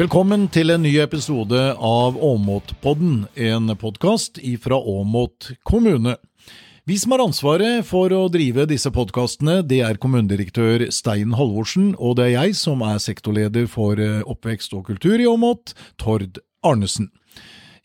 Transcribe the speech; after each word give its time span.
Velkommen 0.00 0.46
til 0.48 0.72
en 0.72 0.80
ny 0.80 0.94
episode 1.02 1.58
av 1.76 2.14
Åmotpodden, 2.24 3.26
en 3.36 3.68
podkast 3.76 4.38
fra 4.62 4.78
Åmot 4.78 5.50
kommune. 5.68 6.14
Vi 6.88 6.96
som 6.96 7.12
har 7.12 7.20
ansvaret 7.20 7.84
for 7.84 8.08
å 8.16 8.22
drive 8.32 8.64
disse 8.70 8.88
podkastene, 8.96 9.58
det 9.60 9.82
er 9.84 10.00
kommunedirektør 10.00 10.86
Stein 10.88 11.34
Halvorsen, 11.36 11.90
og 12.00 12.16
det 12.16 12.30
er 12.30 12.32
jeg 12.46 12.56
som 12.62 12.80
er 12.80 12.96
sektorleder 12.96 13.68
for 13.68 14.00
eh, 14.00 14.22
oppvekst 14.24 14.72
og 14.78 14.86
kultur 14.88 15.20
i 15.20 15.28
Åmot, 15.28 15.74
Tord 16.00 16.40
Arnesen. 16.64 17.10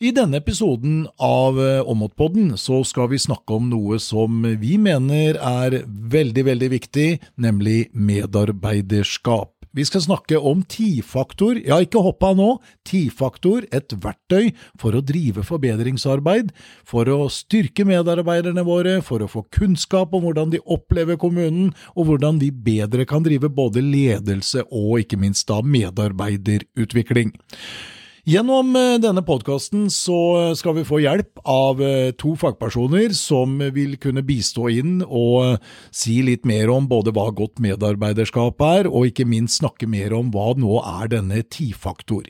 I 0.00 0.14
denne 0.16 0.40
episoden 0.40 1.04
av 1.20 1.60
eh, 1.60 1.82
Åmotpodden 1.84 2.54
så 2.56 2.80
skal 2.88 3.10
vi 3.12 3.20
snakke 3.20 3.60
om 3.60 3.68
noe 3.68 4.00
som 4.00 4.40
vi 4.56 4.78
mener 4.80 5.36
er 5.36 5.82
veldig, 5.84 6.48
veldig 6.48 6.72
viktig, 6.78 7.10
nemlig 7.44 7.90
medarbeiderskap. 7.92 9.55
Vi 9.76 9.84
skal 9.84 10.00
snakke 10.00 10.38
om 10.40 10.62
Tifaktor, 10.64 11.58
ja, 11.60 11.76
ikke 11.84 12.00
hopp 12.00 12.24
av 12.24 12.38
nå, 12.38 12.48
Tifaktor, 12.88 13.66
et 13.76 13.92
verktøy 14.00 14.54
for 14.80 14.96
å 14.96 15.02
drive 15.04 15.44
forbedringsarbeid, 15.44 16.54
for 16.88 17.10
å 17.12 17.26
styrke 17.32 17.84
medarbeiderne 17.84 18.64
våre, 18.64 18.94
for 19.04 19.20
å 19.20 19.28
få 19.28 19.44
kunnskap 19.52 20.16
om 20.16 20.24
hvordan 20.24 20.54
de 20.54 20.62
opplever 20.64 21.20
kommunen, 21.20 21.74
og 21.92 22.08
hvordan 22.08 22.40
vi 22.40 22.48
bedre 22.48 23.04
kan 23.08 23.26
drive 23.26 23.52
både 23.52 23.84
ledelse 23.84 24.64
og 24.70 25.02
ikke 25.04 25.20
minst 25.20 25.44
da 25.52 25.60
medarbeiderutvikling. 25.60 27.34
Gjennom 28.26 28.72
eh, 28.74 28.96
denne 28.98 29.22
podkasten 29.22 29.84
så 29.86 30.50
skal 30.58 30.74
vi 30.80 30.82
få 30.82 30.98
hjelp 30.98 31.38
av 31.46 31.78
eh, 31.78 32.08
to 32.18 32.32
fagpersoner 32.34 33.12
som 33.14 33.60
vil 33.70 33.92
kunne 34.02 34.24
bistå 34.26 34.66
inn 34.72 34.96
og 35.04 35.36
eh, 35.44 35.68
si 35.94 36.16
litt 36.26 36.42
mer 36.42 36.72
om 36.74 36.88
både 36.90 37.12
hva 37.14 37.28
godt 37.30 37.62
medarbeiderskap 37.62 38.64
er, 38.66 38.88
og 38.90 39.12
ikke 39.12 39.28
minst 39.30 39.60
snakke 39.60 39.86
mer 39.86 40.10
om 40.18 40.32
hva 40.34 40.56
nå 40.58 40.80
er 40.80 41.12
denne 41.12 41.44
ti-faktor. 41.54 42.26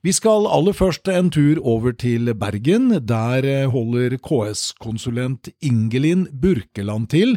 Vi 0.00 0.14
skal 0.16 0.48
aller 0.48 0.72
først 0.76 1.12
en 1.12 1.28
tur 1.32 1.60
over 1.60 1.92
til 1.92 2.32
Bergen. 2.40 2.88
Der 3.04 3.68
holder 3.72 4.16
KS-konsulent 4.24 5.52
Ingelin 5.64 6.24
Burkeland 6.32 7.10
til. 7.12 7.36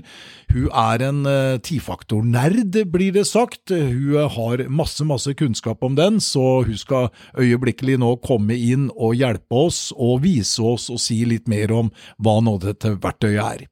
Hun 0.51 0.67
er 0.71 1.03
en 1.07 1.21
tifaktor-nerd, 1.63 2.75
blir 2.91 3.15
det 3.15 3.27
sagt. 3.27 3.71
Hun 3.71 4.27
har 4.35 4.67
masse, 4.67 5.07
masse 5.07 5.31
kunnskap 5.39 5.83
om 5.87 5.95
den, 5.99 6.19
så 6.23 6.65
hun 6.67 6.79
skal 6.79 7.11
øyeblikkelig 7.39 7.96
nå 7.99 8.13
komme 8.23 8.55
inn 8.55 8.87
og 8.95 9.17
hjelpe 9.19 9.63
oss 9.67 9.91
og 9.93 10.23
vise 10.25 10.63
oss 10.63 10.87
og 10.93 11.01
si 11.01 11.23
litt 11.27 11.47
mer 11.51 11.73
om 11.75 11.91
hva 12.23 12.37
nå 12.43 12.57
dette 12.63 12.95
verktøyet 13.03 13.43
er. 13.43 13.65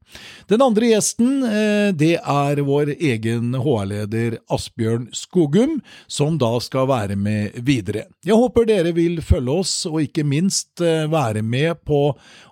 Den 0.48 0.62
andre 0.62 0.92
gjesten 0.92 1.44
eh, 1.44 1.90
det 1.98 2.16
er 2.22 2.60
vår 2.68 2.92
egen 2.94 3.56
HR-leder 3.58 4.38
Asbjørn 4.54 5.08
Skogum, 5.16 5.80
som 6.08 6.38
da 6.42 6.52
skal 6.62 6.88
være 6.92 7.18
med 7.18 7.56
videre. 7.66 8.06
Jeg 8.26 8.38
håper 8.38 8.68
dere 8.70 8.94
vil 8.96 9.18
følge 9.26 9.56
oss, 9.64 9.74
og 9.90 10.04
ikke 10.04 10.26
minst 10.28 10.84
eh, 10.86 11.08
være 11.10 11.42
med 11.42 11.82
på 11.88 12.02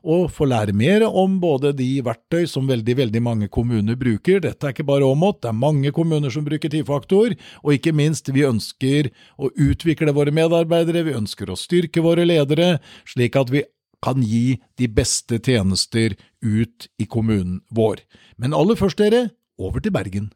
å 0.04 0.18
få 0.32 0.48
lære 0.50 0.74
mer 0.76 1.06
om 1.08 1.38
både 1.44 1.76
de 1.78 1.92
verktøy 2.06 2.48
som 2.50 2.68
veldig, 2.70 2.98
veldig 3.04 3.24
mange 3.24 3.52
kommuner 3.54 4.00
bruker. 4.00 4.42
Dette 4.44 4.68
er 4.68 4.76
ikke 4.76 4.88
bare 4.90 5.08
Åmot, 5.08 5.44
det 5.44 5.52
er 5.52 5.62
mange 5.62 5.94
kommuner 5.96 6.34
som 6.34 6.48
bruker 6.48 6.74
tidfaktor. 6.74 7.38
og 7.64 7.74
ikke 7.74 7.94
minst, 7.94 8.34
vi 8.34 8.48
ønsker 8.48 9.12
å 9.38 9.52
utvikle 9.54 10.16
våre 10.16 10.34
medarbeidere, 10.34 11.06
vi 11.06 11.18
ønsker 11.22 11.50
å 11.50 11.60
styrke 11.60 12.02
våre 12.02 12.26
ledere, 12.26 12.80
slik 13.06 13.38
at 13.38 13.54
vi 13.54 13.64
kan 14.04 14.24
gi 14.24 14.60
de 14.80 14.90
beste 14.92 15.40
tjenester 15.40 16.18
ut 16.44 16.90
i 17.00 17.08
kommunen 17.08 17.62
vår. 17.72 18.04
Men 18.38 18.56
aller 18.58 18.80
først, 18.80 19.00
dere, 19.00 19.30
over 19.60 19.84
til 19.84 19.96
Bergen. 19.96 20.32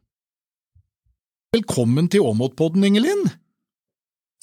Velkommen 1.55 2.09
til 2.11 2.25
Åmotpodden, 2.27 2.83
Ingelin! 2.87 3.27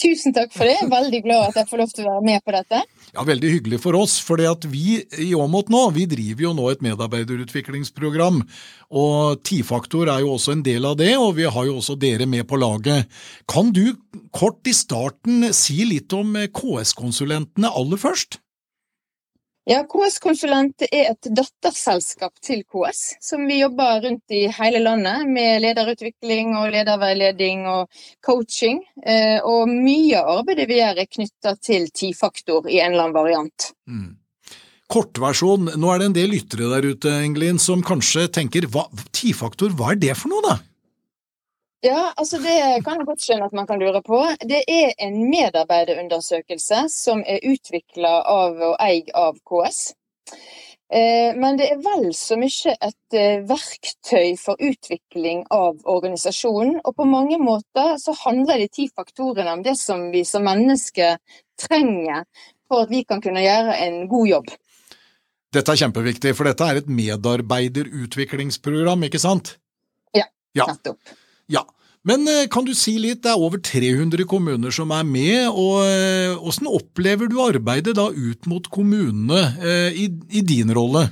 Tusen 0.04 0.34
takk 0.34 0.50
for 0.50 0.66
det. 0.66 0.88
Veldig 0.90 1.20
glad 1.22 1.50
at 1.50 1.58
jeg 1.60 1.68
får 1.70 1.80
lov 1.80 1.92
til 1.94 2.04
å 2.04 2.14
være 2.16 2.26
med 2.26 2.42
på 2.44 2.52
dette. 2.56 2.80
Ja, 3.14 3.22
Veldig 3.24 3.50
hyggelig 3.52 3.78
for 3.84 3.96
oss, 3.96 4.16
for 4.24 4.42
vi 4.68 4.98
i 5.22 5.30
Åmot 5.38 5.70
nå, 5.70 5.82
vi 5.94 6.04
driver 6.10 6.48
jo 6.48 6.52
nå 6.58 6.66
et 6.72 6.82
medarbeiderutviklingsprogram. 6.82 8.42
Og 8.90 9.44
Tifaktor 9.46 10.10
er 10.10 10.24
jo 10.24 10.34
også 10.34 10.56
en 10.56 10.64
del 10.66 10.88
av 10.88 10.98
det, 10.98 11.12
og 11.16 11.36
vi 11.38 11.46
har 11.46 11.68
jo 11.70 11.78
også 11.78 11.94
dere 12.00 12.26
med 12.26 12.48
på 12.50 12.58
laget. 12.58 13.06
Kan 13.46 13.70
du 13.76 13.94
kort 14.34 14.66
i 14.66 14.74
starten 14.74 15.52
si 15.54 15.84
litt 15.86 16.12
om 16.12 16.34
KS-konsulentene 16.50 17.70
aller 17.70 18.00
først? 18.00 18.40
Ja, 19.64 19.78
KS-konsulent 19.88 20.84
er 20.90 21.14
et 21.14 21.26
datterselskap 21.32 22.34
til 22.44 22.60
KS, 22.68 23.14
som 23.24 23.46
vi 23.48 23.62
jobber 23.62 24.02
rundt 24.04 24.34
i 24.36 24.42
hele 24.52 24.82
landet 24.82 25.24
med 25.24 25.62
lederutvikling 25.64 26.52
og 26.60 26.68
lederveiledning 26.74 27.62
og 27.72 28.02
coaching. 28.24 28.82
Eh, 29.00 29.38
og 29.40 29.70
mye 29.72 30.20
av 30.20 30.42
arbeidet 30.42 30.68
vi 30.68 30.82
gjør 30.82 31.00
er 31.00 31.08
knytta 31.08 31.54
til 31.64 31.88
ti-faktor 31.96 32.68
i 32.68 32.82
en 32.82 32.92
eller 32.92 33.06
annen 33.06 33.16
variant. 33.16 33.70
Mm. 33.88 34.12
Kortversjon, 34.92 35.72
nå 35.80 35.94
er 35.94 36.02
det 36.02 36.10
en 36.10 36.18
del 36.20 36.34
lyttere 36.36 36.68
der 36.74 36.90
ute 36.92 37.16
Engelin, 37.22 37.56
som 37.56 37.80
kanskje 37.80 38.28
tenker 38.36 38.68
hva, 38.68 38.84
ti-faktor, 39.16 39.72
hva 39.72 39.94
er 39.94 40.02
det 40.02 40.12
for 40.20 40.28
noe, 40.34 40.44
da? 40.44 40.58
Ja, 41.84 42.14
altså 42.16 42.38
det 42.40 42.80
kan 42.84 42.96
jeg 42.96 43.06
godt 43.10 43.20
skjønne 43.20 43.44
at 43.50 43.56
man 43.56 43.66
kan 43.68 43.80
lure 43.82 44.00
på. 44.04 44.22
Det 44.40 44.62
er 44.64 44.92
en 45.04 45.28
medarbeiderundersøkelse 45.28 46.88
som 46.88 47.20
er 47.28 47.44
utvikla 47.44 48.22
av 48.24 48.56
og 48.70 48.76
eid 48.80 49.10
av 49.12 49.36
KS. 49.44 49.92
Eh, 50.94 51.34
men 51.36 51.56
det 51.60 51.68
er 51.74 51.82
vel 51.84 52.14
så 52.16 52.36
mye 52.40 52.72
et 52.72 53.12
eh, 53.18 53.44
verktøy 53.44 54.36
for 54.40 54.56
utvikling 54.64 55.44
av 55.52 55.76
organisasjonen. 55.84 56.80
Og 56.84 56.96
på 56.96 57.04
mange 57.08 57.38
måter 57.42 57.96
så 58.00 58.12
handler 58.22 58.58
de 58.62 58.68
ti 58.72 58.88
faktorene 58.88 59.52
om 59.52 59.62
det 59.66 59.76
som 59.80 60.10
vi 60.14 60.24
som 60.28 60.44
mennesker 60.48 61.16
trenger 61.60 62.24
for 62.64 62.82
at 62.86 62.90
vi 62.94 63.04
kan 63.04 63.20
kunne 63.24 63.42
gjøre 63.44 63.76
en 63.84 64.08
god 64.08 64.26
jobb. 64.30 64.48
Dette 65.52 65.70
er 65.70 65.76
kjempeviktig, 65.84 66.30
for 66.32 66.44
dette 66.48 66.64
er 66.64 66.76
et 66.80 66.88
medarbeiderutviklingsprogram, 66.88 69.04
ikke 69.10 69.20
sant? 69.20 69.60
Ja, 70.16 70.24
ja. 70.56 70.64
nettopp. 70.72 71.00
Ja, 71.04 71.23
men 72.04 72.28
eh, 72.28 72.46
kan 72.52 72.66
du 72.68 72.74
si 72.76 72.98
litt, 73.00 73.22
det 73.24 73.32
er 73.32 73.40
over 73.40 73.60
300 73.64 74.26
kommuner 74.28 74.74
som 74.74 74.92
er 74.92 75.06
med, 75.08 75.48
og 75.48 75.80
hvordan 76.44 76.68
eh, 76.68 76.78
opplever 76.78 77.30
du 77.32 77.38
arbeidet 77.40 77.96
da 77.96 78.10
ut 78.12 78.48
mot 78.50 78.68
kommunene 78.68 79.44
eh, 79.64 80.00
i, 80.04 80.10
i 80.36 80.44
din 80.44 80.72
rolle? 80.76 81.06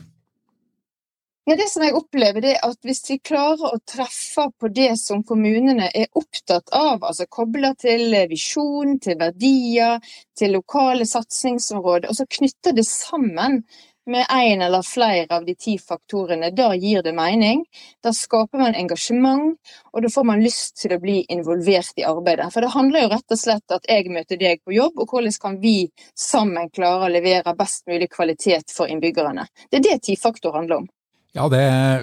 Ja, 1.48 1.56
det 1.58 1.66
som 1.72 1.82
jeg 1.82 1.96
opplever 1.98 2.44
er 2.46 2.60
at 2.62 2.76
Hvis 2.86 3.00
vi 3.08 3.16
klarer 3.18 3.72
å 3.72 3.80
treffe 3.88 4.44
på 4.62 4.68
det 4.70 4.92
som 5.00 5.24
kommunene 5.26 5.88
er 5.90 6.12
opptatt 6.14 6.68
av, 6.76 7.00
altså 7.00 7.26
kobla 7.26 7.72
til 7.74 8.12
visjon, 8.30 9.00
til 9.02 9.16
verdier, 9.18 9.96
til 10.38 10.54
lokale 10.54 11.08
satsingsområder, 11.08 12.12
og 12.12 12.20
så 12.20 12.28
knytter 12.28 12.76
det 12.76 12.84
sammen 12.86 13.62
med 14.06 14.26
én 14.30 14.62
eller 14.62 14.82
flere 14.82 15.36
av 15.36 15.44
de 15.46 15.54
ti 15.54 15.76
faktorene, 15.78 16.50
da 16.50 16.72
gir 16.74 17.02
det 17.02 17.12
mening. 17.14 17.64
Da 18.02 18.12
skaper 18.12 18.58
man 18.58 18.74
engasjement, 18.78 19.58
og 19.92 20.02
da 20.02 20.10
får 20.10 20.26
man 20.26 20.42
lyst 20.42 20.76
til 20.82 20.96
å 20.96 21.00
bli 21.02 21.20
involvert 21.32 21.98
i 22.00 22.06
arbeidet. 22.08 22.50
For 22.54 22.64
det 22.64 22.72
handler 22.74 23.04
jo 23.04 23.12
rett 23.12 23.36
og 23.36 23.42
slett 23.42 23.76
at 23.76 23.86
jeg 23.88 24.10
møter 24.10 24.40
deg 24.40 24.64
på 24.64 24.74
jobb, 24.74 24.98
og 24.98 25.14
hvordan 25.14 25.38
kan 25.42 25.60
vi 25.62 25.76
sammen 26.18 26.70
klare 26.74 27.06
å 27.06 27.12
levere 27.12 27.54
best 27.58 27.86
mulig 27.86 28.10
kvalitet 28.12 28.74
for 28.74 28.90
innbyggerne. 28.90 29.46
Det 29.70 29.80
er 29.80 29.88
det 29.90 30.02
ti-faktor 30.08 30.58
handler 30.58 30.82
om. 30.82 30.90
Ja, 31.32 31.48
det, 31.48 31.62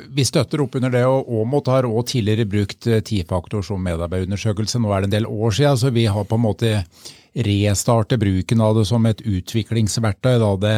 Vi 0.09 0.25
støtter 0.25 0.61
opp 0.63 0.75
under 0.75 0.89
det, 0.89 1.05
og 1.05 1.29
Åmot 1.29 1.67
har 1.69 1.85
også 1.85 2.15
tidligere 2.15 2.49
brukt 2.49 2.87
eh, 2.87 3.03
ti-faktor 3.05 3.61
som 3.61 3.83
medarbeiderundersøkelse. 3.85 4.81
Nå 4.81 4.89
er 4.93 5.03
det 5.03 5.09
en 5.11 5.17
del 5.19 5.29
år 5.29 5.53
siden, 5.53 5.77
så 5.77 5.91
vi 5.93 6.07
har 6.09 6.25
på 6.25 6.39
en 6.39 6.47
måte 6.47 6.71
restartet 7.35 8.19
bruken 8.19 8.61
av 8.65 8.79
det 8.79 8.87
som 8.89 9.05
et 9.05 9.21
utviklingsverktøy. 9.21 10.39
da 10.41 10.55
det 10.63 10.77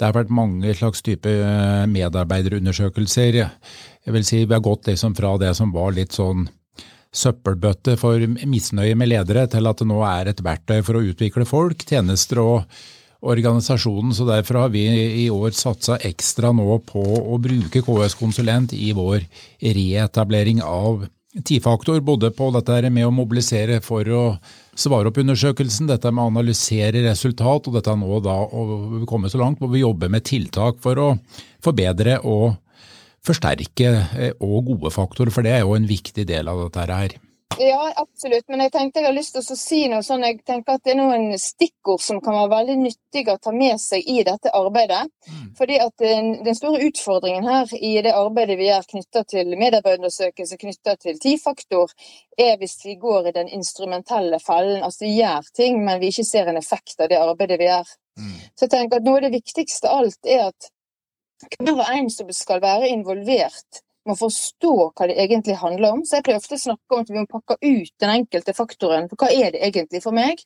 det 0.00 0.08
har 0.08 0.16
vært 0.16 0.32
mange 0.32 0.72
slags 0.76 1.02
type 1.04 1.28
eh, 1.28 1.84
medarbeiderundersøkelser. 1.92 3.36
Jeg 3.40 4.14
vil 4.14 4.24
si 4.24 4.46
Vi 4.46 4.56
har 4.56 4.64
gått 4.64 4.88
liksom 4.88 5.12
fra 5.18 5.34
det 5.40 5.52
som 5.58 5.74
var 5.74 5.92
litt 5.92 6.16
sånn 6.16 6.46
søppelbøtte 7.12 7.98
for 8.00 8.22
misnøye 8.48 8.96
med 8.96 9.10
ledere, 9.10 9.44
til 9.50 9.66
at 9.66 9.82
det 9.82 9.88
nå 9.90 9.98
er 10.06 10.30
et 10.30 10.40
verktøy 10.46 10.80
for 10.86 10.96
å 10.96 11.04
utvikle 11.04 11.44
folk, 11.44 11.84
tjenester 11.84 12.40
og 12.40 12.80
organisasjonen. 13.20 14.14
Så 14.16 14.24
derfor 14.24 14.62
har 14.62 14.72
vi 14.72 14.86
i 15.26 15.28
år 15.28 15.52
satsa 15.52 15.98
ekstra 16.06 16.54
nå 16.56 16.78
på 16.88 17.02
å 17.20 17.36
bruke 17.42 17.82
KS 17.84 18.16
Konsulent 18.16 18.72
i 18.72 18.94
vår 18.96 19.26
reetablering 19.60 20.62
av 20.64 21.04
Tifaktor. 21.30 22.00
Både 22.02 22.32
på 22.34 22.48
dette 22.54 22.90
med 22.90 23.06
å 23.06 23.12
mobilisere 23.14 23.78
for 23.84 24.08
å 24.10 24.22
svare 24.74 25.10
opp 25.10 25.20
undersøkelsen, 25.22 25.86
dette 25.90 26.10
med 26.10 26.24
å 26.24 26.32
analysere 26.32 27.04
resultat, 27.06 27.68
og 27.68 27.76
dette 27.76 27.94
nå 27.98 28.18
da 28.24 28.36
å 28.42 29.04
komme 29.10 29.30
så 29.30 29.38
langt 29.38 29.62
hvor 29.62 29.70
vi 29.70 29.84
jobber 29.84 30.10
med 30.10 30.26
tiltak 30.26 30.80
for 30.82 30.98
å 30.98 31.08
forbedre 31.62 32.18
og 32.26 32.56
forsterke 33.26 33.90
eh, 34.16 34.32
og 34.40 34.70
gode 34.72 34.90
faktorer, 34.94 35.30
for 35.34 35.46
det 35.46 35.54
er 35.54 35.66
jo 35.66 35.76
en 35.76 35.88
viktig 35.88 36.24
del 36.26 36.48
av 36.50 36.64
dette 36.64 36.86
her. 36.88 37.18
Ja, 37.58 37.92
absolutt. 37.96 38.48
Men 38.48 38.62
jeg 38.64 38.72
tenkte 38.72 39.00
jeg 39.00 39.08
har 39.08 39.14
lyst 39.16 39.34
til 39.34 39.42
å 39.42 39.56
si 39.58 39.80
noe 39.90 40.04
sånn. 40.06 40.22
Jeg 40.24 40.38
tenker 40.46 40.78
at 40.78 40.84
det 40.86 40.94
er 40.94 40.98
noen 41.00 41.34
stikkord 41.40 42.00
som 42.00 42.20
kan 42.22 42.36
være 42.38 42.52
veldig 42.52 42.76
nyttige 42.84 43.34
å 43.34 43.40
ta 43.42 43.52
med 43.52 43.80
seg 43.82 44.06
i 44.08 44.22
dette 44.26 44.52
arbeidet. 44.56 45.02
Mm. 45.28 45.50
Fordi 45.58 45.78
at 45.82 45.94
den, 46.00 46.30
den, 46.46 46.56
store 46.56 46.80
utfordringen 46.86 47.48
her 47.48 47.74
i 47.76 47.92
det 48.06 48.14
arbeidet 48.16 48.56
vi 48.60 48.70
gjør 48.70 48.86
knytta 48.94 49.24
til 49.34 49.52
medarbeiderundersøkelse, 49.60 50.60
knytta 50.62 50.96
til 51.02 51.20
ti-faktor, 51.20 51.92
er 52.38 52.56
hvis 52.60 52.78
vi 52.86 52.96
går 53.02 53.28
i 53.30 53.36
den 53.40 53.52
instrumentelle 53.60 54.40
fellen. 54.44 54.84
Altså 54.86 55.04
vi 55.08 55.16
gjør 55.18 55.52
ting, 55.56 55.82
men 55.84 56.00
vi 56.00 56.14
ikke 56.14 56.28
ser 56.30 56.48
en 56.48 56.60
effekt 56.60 56.96
av 57.00 57.12
det 57.12 57.20
arbeidet 57.20 57.60
vi 57.60 57.68
gjør. 57.68 57.94
Mm. 58.20 58.34
Så 58.54 58.66
jeg 58.66 58.76
tenker 58.78 59.00
at 59.00 59.08
noe 59.08 59.20
av 59.20 59.26
det 59.26 59.34
viktigste 59.36 59.90
av 59.90 60.04
alt 60.04 60.32
er 60.38 60.48
at 60.48 60.72
hver 61.60 61.78
og 61.78 61.86
en 61.88 62.10
som 62.12 62.28
skal 62.36 62.60
være 62.62 62.90
involvert 62.92 63.84
må 64.08 64.16
forstå 64.18 64.72
hva 64.96 65.08
det 65.10 65.18
egentlig 65.20 65.58
handler 65.60 65.96
om. 65.96 66.04
Så 66.06 66.18
jeg 66.18 66.26
pleier 66.26 66.40
ofte 66.40 66.56
å 66.56 66.64
snakke 66.64 66.96
om 66.96 67.04
at 67.04 67.12
vi 67.12 67.20
må 67.20 67.28
pakke 67.30 67.58
ut 67.60 67.92
den 68.02 68.14
enkelte 68.14 68.54
faktoren. 68.56 69.08
Hva 69.12 69.30
er 69.30 69.54
det 69.54 69.62
egentlig 69.68 70.02
for 70.04 70.16
meg? 70.16 70.42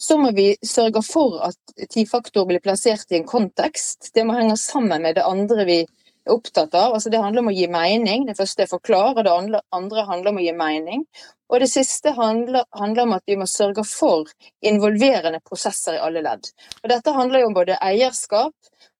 Så 0.00 0.16
må 0.16 0.30
vi 0.32 0.54
sørge 0.64 1.02
for 1.04 1.40
at 1.50 1.88
ti-faktor 1.92 2.46
blir 2.48 2.62
plassert 2.64 3.12
i 3.12 3.18
en 3.18 3.28
kontekst. 3.28 4.12
Det 4.14 4.24
må 4.24 4.36
henge 4.38 4.56
sammen 4.60 5.04
med 5.04 5.18
det 5.18 5.26
andre 5.28 5.66
vi 5.68 5.80
er 5.84 6.32
opptatt 6.32 6.74
av. 6.74 6.94
Altså 6.96 7.12
Det 7.12 7.20
handler 7.20 7.44
om 7.44 7.50
å 7.52 7.56
gi 7.56 7.68
mening. 7.68 8.24
Det 8.28 8.38
første 8.38 8.64
er 8.64 8.72
forklare, 8.72 9.24
det 9.26 9.62
andre 9.76 10.06
handler 10.08 10.32
om 10.32 10.40
å 10.40 10.46
gi 10.46 10.56
mening. 10.56 11.04
Og 11.50 11.60
det 11.60 11.70
siste 11.72 12.12
handler, 12.14 12.64
handler, 12.78 13.08
om 13.08 13.16
at 13.16 13.24
vi 13.26 13.36
må 13.36 13.46
sørge 13.50 13.84
for 13.88 14.28
involverende 14.62 15.42
prosesser 15.42 15.98
i 15.98 16.02
alle 16.04 16.22
ledd. 16.22 16.46
Og 16.82 16.92
Dette 16.92 17.16
handler 17.16 17.42
jo 17.42 17.50
om 17.50 17.56
både 17.56 17.78
eierskap, 17.82 18.54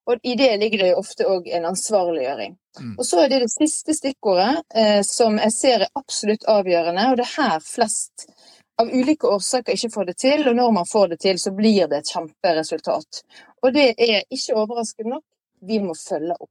og 0.08 0.19
i 0.23 0.35
det 0.38 0.50
ligger 0.61 0.85
det 0.85 0.94
ofte 0.99 1.26
òg 1.29 1.49
en 1.55 1.69
ansvarliggjøring. 1.70 2.56
Mm. 2.81 2.94
Og 2.99 3.06
så 3.06 3.25
er 3.25 3.32
det 3.32 3.43
det 3.44 3.50
siste 3.52 3.94
stikkordet 3.94 4.62
eh, 4.75 5.02
som 5.06 5.37
jeg 5.38 5.55
ser 5.55 5.85
er 5.85 5.93
absolutt 5.99 6.47
avgjørende, 6.50 7.11
og 7.11 7.20
det 7.20 7.26
er 7.26 7.37
her 7.37 7.64
flest 7.64 8.26
av 8.81 8.88
ulike 8.88 9.29
årsaker 9.29 9.76
ikke 9.76 9.93
får 9.93 10.08
det 10.08 10.17
til, 10.23 10.47
og 10.49 10.56
når 10.56 10.73
man 10.73 10.88
får 10.88 11.12
det 11.12 11.20
til, 11.26 11.38
så 11.38 11.52
blir 11.52 11.91
det 11.91 12.00
et 12.00 12.12
kjemperesultat. 12.14 13.20
Og 13.61 13.75
det 13.76 13.91
er 14.00 14.25
ikke 14.32 14.56
overraskende 14.56 15.19
nok, 15.19 15.26
vi 15.69 15.81
må 15.85 15.94
følge 15.99 16.37
opp. 16.38 16.50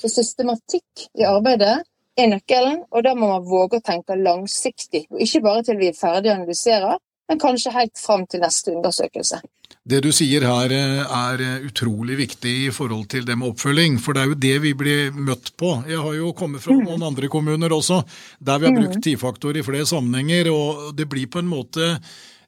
Så 0.00 0.10
systematikk 0.10 1.06
i 1.20 1.26
arbeidet 1.28 1.76
er 2.18 2.28
nøkkelen, 2.32 2.82
og 2.90 3.04
da 3.06 3.14
må 3.14 3.28
man 3.30 3.46
våge 3.46 3.78
å 3.78 3.84
tenke 3.86 4.18
langsiktig, 4.18 5.06
og 5.12 5.22
ikke 5.22 5.44
bare 5.44 5.62
til 5.68 5.78
vi 5.78 5.92
er 5.92 5.98
ferdige 5.98 6.34
å 6.34 6.40
analysere, 6.40 6.96
men 7.30 7.40
kanskje 7.40 7.74
helt 7.76 8.00
fram 8.00 8.26
til 8.26 8.42
neste 8.42 8.74
undersøkelse. 8.74 9.38
Det 9.82 9.98
du 10.04 10.12
sier 10.14 10.44
her 10.46 10.70
eh, 10.70 11.00
er 11.02 11.40
eh, 11.42 11.64
utrolig 11.66 12.14
viktig 12.20 12.52
i 12.68 12.70
forhold 12.74 13.08
til 13.10 13.24
det 13.26 13.34
med 13.34 13.48
oppfølging, 13.48 13.96
for 13.98 14.14
det 14.14 14.22
er 14.22 14.28
jo 14.30 14.36
det 14.44 14.52
vi 14.62 14.70
blir 14.78 15.16
møtt 15.16 15.50
på. 15.58 15.72
Jeg 15.90 15.98
har 15.98 16.14
jo 16.14 16.30
kommet 16.38 16.62
fra 16.62 16.76
mm. 16.76 16.84
noen 16.86 17.06
andre 17.08 17.30
kommuner 17.32 17.74
også, 17.74 17.98
der 18.38 18.62
vi 18.62 18.68
har 18.68 18.76
brukt 18.76 19.02
tidfaktor 19.02 19.58
i 19.58 19.64
flere 19.66 19.88
sammenhenger, 19.90 20.52
og 20.54 20.92
det 20.94 21.08
blir 21.10 21.26
på 21.26 21.42
en 21.42 21.50
måte 21.50 21.96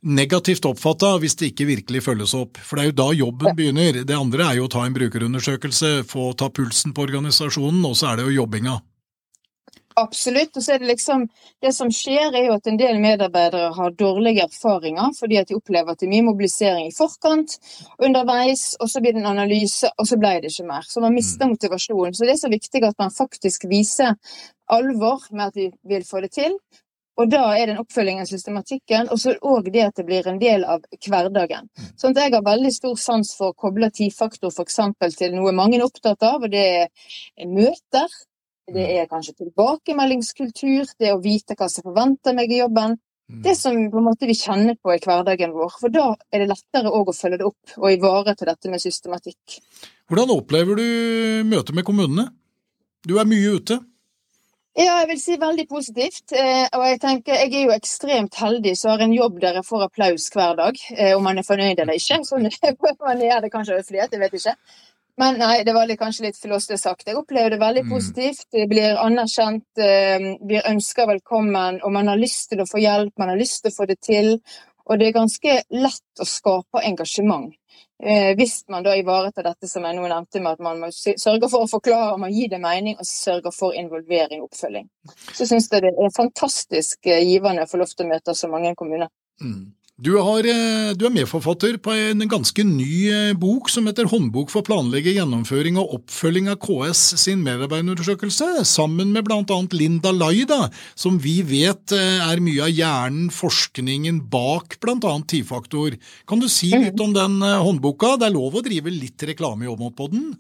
negativt 0.05 0.69
oppfatta 0.69 1.17
hvis 1.19 1.35
det 1.41 1.51
ikke 1.51 1.67
virkelig 1.73 2.05
følges 2.07 2.37
opp. 2.39 2.63
For 2.63 2.79
det 2.79 2.85
er 2.85 2.93
jo 2.93 2.99
da 3.03 3.11
jobben 3.19 3.59
begynner. 3.59 4.05
Det 4.07 4.15
andre 4.15 4.53
er 4.53 4.61
jo 4.61 4.69
å 4.69 4.71
ta 4.71 4.85
en 4.87 4.95
brukerundersøkelse, 4.95 5.95
få 6.07 6.31
ta 6.39 6.53
pulsen 6.55 6.95
på 6.95 7.09
organisasjonen, 7.09 7.83
og 7.89 7.99
så 7.99 8.13
er 8.13 8.21
det 8.21 8.29
jo 8.29 8.39
jobbinga. 8.45 8.79
Absolutt. 9.97 10.57
Og 10.57 10.63
så 10.65 10.75
er 10.75 10.83
det 10.83 10.91
liksom 10.91 11.29
Det 11.63 11.73
som 11.75 11.91
skjer, 11.93 12.35
er 12.35 12.49
jo 12.49 12.57
at 12.59 12.67
en 12.67 12.79
del 12.79 12.99
medarbeidere 13.01 13.73
har 13.77 13.95
dårlige 13.99 14.45
erfaringer 14.49 15.15
fordi 15.19 15.39
at 15.41 15.49
de 15.49 15.57
opplever 15.59 15.93
at 15.93 16.01
det 16.01 16.09
er 16.09 16.13
mye 16.13 16.27
mobilisering 16.27 16.89
i 16.89 16.95
forkant, 16.95 17.57
underveis, 17.99 18.75
og 18.81 18.91
så 18.91 19.01
blir 19.01 19.15
det 19.15 19.23
en 19.23 19.33
analyse, 19.33 19.89
og 19.99 20.09
så 20.09 20.19
ble 20.21 20.35
det 20.43 20.51
ikke 20.51 20.69
mer. 20.69 20.87
Så 20.89 21.01
man 21.01 21.15
mister 21.15 21.47
mm. 21.47 21.55
motivasjonen. 21.55 22.15
Så 22.15 22.27
det 22.27 22.35
er 22.35 22.43
så 22.43 22.53
viktig 22.53 22.83
at 22.85 22.99
man 22.99 23.15
faktisk 23.15 23.69
viser 23.71 24.17
alvor 24.71 25.29
med 25.31 25.47
at 25.47 25.57
vi 25.57 25.71
vil 25.89 26.05
få 26.05 26.21
det 26.25 26.35
til. 26.35 26.59
Og 27.15 27.31
da 27.31 27.45
er 27.55 27.69
den 27.71 27.79
oppfølgingen 27.79 28.25
oppfølging 28.25 28.27
systematikken, 28.27 29.09
og 29.15 29.21
så 29.23 29.37
òg 29.39 29.71
det 29.73 29.85
at 29.87 29.97
det 30.01 30.07
blir 30.09 30.27
en 30.27 30.41
del 30.41 30.65
av 30.67 30.83
hverdagen. 31.07 31.69
Mm. 31.71 31.91
Sånn 32.01 32.17
at 32.17 32.25
jeg 32.25 32.35
har 32.35 32.47
veldig 32.49 32.73
stor 32.75 32.97
sans 32.99 33.31
for 33.39 33.53
å 33.53 33.59
koble 33.65 33.91
tidfaktor 33.95 34.51
f.eks. 34.51 34.81
til 35.21 35.37
noe 35.37 35.55
mange 35.55 35.79
er 35.79 35.87
opptatt 35.87 36.27
av, 36.27 36.43
og 36.43 36.51
det 36.51 36.67
er 36.83 37.47
møter. 37.47 38.11
Det 38.67 38.81
mm. 38.81 38.93
er 38.99 39.09
kanskje 39.11 39.35
tilbakemeldingskultur, 39.43 40.95
det 41.01 41.13
å 41.13 41.21
vite 41.23 41.57
hva 41.59 41.69
som 41.69 41.85
forventer 41.85 42.37
meg 42.37 42.53
i 42.53 42.63
jobben. 42.63 42.97
Mm. 43.31 43.41
Det 43.45 43.55
som 43.57 43.77
på 43.91 44.01
en 44.01 44.07
måte 44.07 44.29
vi 44.29 44.37
kjenner 44.37 44.77
på 44.77 44.93
i 44.93 45.01
hverdagen 45.01 45.53
vår. 45.57 45.77
For 45.81 45.93
da 45.93 46.11
er 46.33 46.45
det 46.45 46.51
lettere 46.53 46.93
å 46.93 47.05
følge 47.13 47.41
det 47.41 47.49
opp 47.49 47.77
og 47.81 47.89
ivareta 47.93 48.49
dette 48.49 48.73
med 48.73 48.83
systematikk. 48.83 49.59
Hvordan 50.09 50.35
opplever 50.35 50.81
du 50.81 50.87
møtet 51.49 51.77
med 51.77 51.87
kommunene? 51.89 52.29
Du 53.05 53.19
er 53.21 53.29
mye 53.29 53.57
ute? 53.57 53.81
Ja, 54.75 54.97
jeg 55.05 55.07
vil 55.13 55.21
si 55.23 55.37
veldig 55.39 55.65
positivt. 55.71 56.33
Eh, 56.35 56.65
og 56.75 56.83
jeg 56.89 56.99
tenker, 57.03 57.37
jeg 57.45 57.53
er 57.55 57.69
jo 57.69 57.75
ekstremt 57.77 58.35
heldig 58.41 58.73
som 58.77 58.91
har 58.91 59.05
en 59.05 59.15
jobb 59.15 59.37
der 59.45 59.61
jeg 59.61 59.69
får 59.69 59.85
applaus 59.87 60.27
hver 60.35 60.57
dag, 60.59 60.81
eh, 60.97 61.13
om 61.15 61.23
man 61.23 61.39
er 61.39 61.47
fornøyd 61.47 61.79
eller 61.79 62.01
ikke. 62.01 62.19
Sånn 62.27 62.49
man 63.07 63.23
er 63.23 63.45
det 63.45 63.53
kanskje 63.53 63.79
av 63.79 63.87
flere, 63.87 64.09
jeg 64.11 64.23
vet 64.25 64.35
ikke. 64.41 64.57
Men 65.17 65.39
nei, 65.39 65.63
det 65.65 65.73
var 65.77 65.87
litt, 65.87 66.01
kanskje 66.01 66.27
litt 66.27 66.39
flåste 66.41 66.79
sagt. 66.79 67.07
Jeg 67.07 67.19
opplever 67.19 67.55
det 67.55 67.61
veldig 67.63 67.85
mm. 67.87 67.91
positivt. 67.93 68.47
Det 68.53 68.67
blir 68.71 68.99
anerkjent, 68.99 69.67
eh, 69.79 70.31
blir 70.43 70.67
ønska 70.71 71.07
velkommen, 71.07 71.79
og 71.83 71.93
man 71.95 72.11
har 72.11 72.19
lyst 72.19 72.49
til 72.51 72.65
å 72.65 72.67
få 72.67 72.83
hjelp, 72.83 73.15
man 73.19 73.31
har 73.31 73.39
lyst 73.39 73.63
til 73.63 73.71
å 73.71 73.77
få 73.77 73.87
det 73.91 74.01
til. 74.03 74.33
Og 74.85 74.99
det 74.99 75.09
er 75.09 75.17
ganske 75.17 75.61
lett 75.71 76.21
å 76.21 76.27
skape 76.29 76.83
engasjement. 76.83 77.55
Eh, 78.03 78.35
hvis 78.37 78.65
man 78.69 78.83
da 78.83 78.97
ivaretar 78.99 79.47
dette 79.47 79.69
som 79.71 79.87
jeg 79.87 79.97
nå 79.97 80.03
nevnte, 80.11 80.43
med 80.43 80.59
at 80.59 80.65
man 80.67 80.83
må 80.83 80.91
sørge 80.93 81.49
for 81.49 81.65
å 81.65 81.71
forklare, 81.71 82.19
man 82.21 82.35
gir 82.35 82.51
det 82.51 82.61
mening, 82.61 82.99
og 82.99 83.07
sørge 83.09 83.55
for 83.55 83.77
involvering 83.79 84.43
og 84.43 84.51
oppfølging. 84.51 84.91
Så 85.31 85.47
syns 85.47 85.71
jeg 85.71 85.87
det 85.87 85.95
er 85.95 86.17
fantastisk 86.17 87.07
eh, 87.07 87.23
givende 87.23 87.65
å 87.65 87.71
få 87.71 87.81
lov 87.81 87.95
til 87.95 88.09
å 88.09 88.11
møte 88.11 88.35
så 88.35 88.51
mange 88.51 88.75
kommuner. 88.75 89.15
Mm. 89.41 89.73
Du, 89.95 90.11
har, 90.19 90.43
eh, 90.43 90.91
du, 90.99 91.05
er 91.07 91.13
medforfatter 91.15 91.77
på 91.79 91.93
en 91.95 92.25
ganske 92.27 92.65
ny 92.67 92.95
eh, 93.15 93.37
bok 93.39 93.69
som 93.71 93.87
heter 93.87 94.09
'Håndbok 94.11 94.51
for 94.51 94.67
planlegging, 94.67 95.21
gjennomføring 95.21 95.79
og 95.79 95.93
oppfølging 96.01 96.49
av 96.51 96.59
KS 96.59 97.03
sin 97.23 97.45
medarbeiderundersøkelse', 97.47 98.65
sammen 98.67 99.13
med 99.15 99.23
bl.a. 99.23 99.59
Linda 99.71 100.11
Laida, 100.11 100.73
som 100.99 101.21
vi 101.23 101.37
vet 101.47 101.95
eh, 101.95 102.27
er 102.27 102.43
mye 102.43 102.67
av 102.67 102.75
hjernen, 102.75 103.31
forskningen 103.31 104.19
bak 104.35 104.81
bl.a. 104.83 105.15
T-faktor. 105.31 105.95
Kan 106.27 106.43
du 106.43 106.51
si 106.51 106.75
litt 106.75 106.99
om 106.99 107.15
den 107.15 107.39
håndboka? 107.39 108.17
Det 108.19 108.33
er 108.33 108.35
lov 108.35 108.59
å 108.59 108.67
drive 108.67 108.91
litt 108.91 109.23
reklame 109.31 109.69
i 109.69 109.71
Åmot 109.71 109.95
på 109.95 110.11
den? 110.11 110.33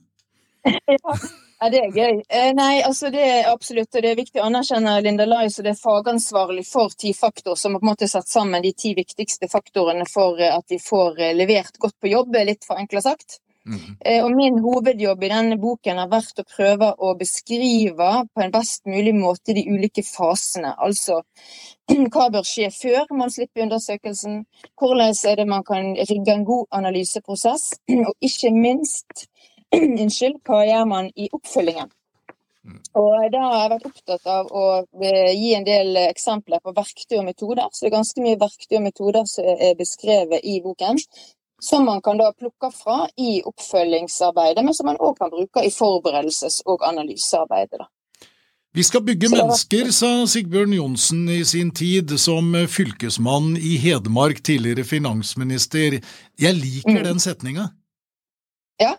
Ja. 0.90 1.14
Ja, 1.64 1.70
det 1.72 1.78
er 1.80 1.94
gøy. 1.96 2.18
Eh, 2.28 2.50
nei, 2.52 2.82
altså 2.84 3.08
det 3.08 3.22
er 3.24 3.46
absolutt, 3.48 3.88
og 3.96 4.02
det 4.04 4.10
er 4.10 4.18
viktig 4.18 4.40
å 4.42 4.50
anerkjenne 4.50 4.98
Linda 5.00 5.24
Lai 5.24 5.46
som 5.48 5.64
er 5.64 5.78
fagansvarlig 5.78 6.66
for 6.68 6.92
ti-faktor, 6.92 7.56
som 7.56 7.72
har 7.72 7.80
på 7.80 7.86
en 7.86 7.90
måte 7.94 8.08
satt 8.10 8.28
sammen 8.28 8.60
de 8.60 8.74
ti 8.76 8.92
viktigste 8.98 9.48
faktorene 9.48 10.04
for 10.10 10.36
eh, 10.36 10.52
at 10.52 10.68
vi 10.68 10.76
får 10.76 11.22
eh, 11.24 11.32
levert 11.32 11.80
godt 11.80 11.96
på 12.04 12.12
jobb, 12.12 12.36
litt 12.50 12.68
for 12.68 12.76
enkelt 12.82 13.06
sagt. 13.08 13.38
Mm. 13.64 13.96
Og 14.26 14.28
min 14.36 14.60
hovedjobb 14.60 15.24
i 15.24 15.32
denne 15.32 15.56
boken 15.56 16.02
har 16.02 16.12
vært 16.12 16.42
å 16.42 16.44
prøve 16.44 16.90
å 17.00 17.14
beskrive 17.16 18.08
på 18.28 18.44
en 18.44 18.52
best 18.52 18.84
mulig 18.84 19.14
måte 19.16 19.56
de 19.56 19.64
ulike 19.64 20.04
fasene. 20.04 20.74
Altså 20.76 21.22
hva 22.12 22.28
bør 22.34 22.44
skje 22.44 22.68
før 22.76 23.08
man 23.16 23.32
slipper 23.32 23.64
undersøkelsen, 23.64 24.42
hvordan 24.76 25.16
er 25.16 25.40
det 25.40 25.48
man 25.48 25.64
kan 25.64 25.94
rigge 25.96 26.36
en 26.36 26.44
god 26.44 26.68
analyseprosess, 26.76 27.70
og 28.10 28.12
ikke 28.20 28.52
minst 28.52 29.30
Unnskyld, 29.74 30.40
hva 30.46 30.64
gjør 30.68 30.88
man 30.90 31.10
i 31.16 31.28
oppfølgingen? 31.32 31.92
Mm. 32.64 32.80
Og 32.96 33.14
Da 33.32 33.40
har 33.44 33.56
jeg 33.58 33.72
vært 33.74 33.88
opptatt 33.90 34.28
av 34.30 34.48
å 34.48 34.66
eh, 35.04 35.32
gi 35.36 35.52
en 35.56 35.66
del 35.66 35.96
eksempler 36.06 36.62
på 36.64 36.72
verktøy 36.76 37.18
og 37.20 37.26
metoder. 37.28 37.66
Så 37.72 37.84
det 37.84 37.90
er 37.90 37.98
ganske 37.98 38.24
mye 38.24 38.40
verktøy 38.40 38.78
og 38.78 38.86
metoder 38.86 39.26
som 39.28 39.48
er 39.54 39.74
beskrevet 39.78 40.44
i 40.44 40.60
boken. 40.64 41.00
Som 41.62 41.86
man 41.88 42.00
kan 42.04 42.18
da 42.20 42.30
plukke 42.32 42.70
fra 42.74 43.04
i 43.20 43.38
oppfølgingsarbeidet, 43.46 44.64
men 44.64 44.76
som 44.76 44.88
man 44.90 45.00
òg 45.00 45.18
kan 45.20 45.32
bruke 45.32 45.64
i 45.64 45.72
forberedelses- 45.72 46.62
og 46.66 46.84
analysearbeidet. 46.88 47.84
Da. 47.84 47.88
Vi 48.74 48.82
skal 48.82 49.04
bygge 49.06 49.30
mennesker, 49.30 49.92
sa 49.94 50.08
Sigbjørn 50.26 50.72
Johnsen 50.74 51.28
i 51.30 51.44
sin 51.46 51.70
tid 51.70 52.10
som 52.18 52.48
fylkesmann 52.66 53.52
i 53.54 53.76
Hedmark, 53.78 54.40
tidligere 54.42 54.82
finansminister. 54.84 56.00
Jeg 56.40 56.58
liker 56.58 56.98
mm. 56.98 57.04
den 57.06 57.22
setninga. 57.22 57.68
Ja, 58.82 58.96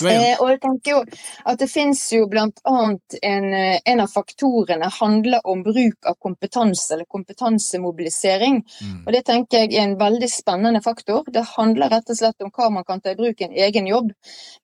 Eh, 0.00 0.40
og 0.40 0.48
jeg 0.50 0.60
tenker 0.62 0.94
jo 0.94 1.00
at 1.48 1.60
det 1.60 1.68
finnes 1.70 2.00
jo 2.14 2.24
annet 2.26 3.16
en, 3.22 3.44
eh, 3.54 3.78
en, 3.84 4.00
av 4.00 4.08
faktorene 4.10 4.88
handler 4.88 5.44
om 5.46 5.62
bruk 5.62 6.08
av 6.08 6.16
kompetanse, 6.18 6.94
eller 6.94 7.04
kompetansemobilisering. 7.04 8.62
Mm. 8.80 8.96
Og 9.06 9.12
det 9.12 9.22
tenker 9.28 9.62
jeg 9.62 9.74
er 9.76 9.84
en 9.84 9.98
veldig 10.00 10.30
spennende 10.30 10.82
faktor. 10.82 11.24
Det 11.28 11.44
handler 11.54 11.92
rett 11.92 12.10
og 12.10 12.18
slett 12.18 12.42
om 12.42 12.50
hva 12.50 12.70
man 12.70 12.88
kan 12.88 13.00
ta 13.00 13.12
i 13.12 13.20
bruk 13.20 13.40
i 13.40 13.50
en 13.50 13.58
egen 13.68 13.86
jobb. 13.86 14.12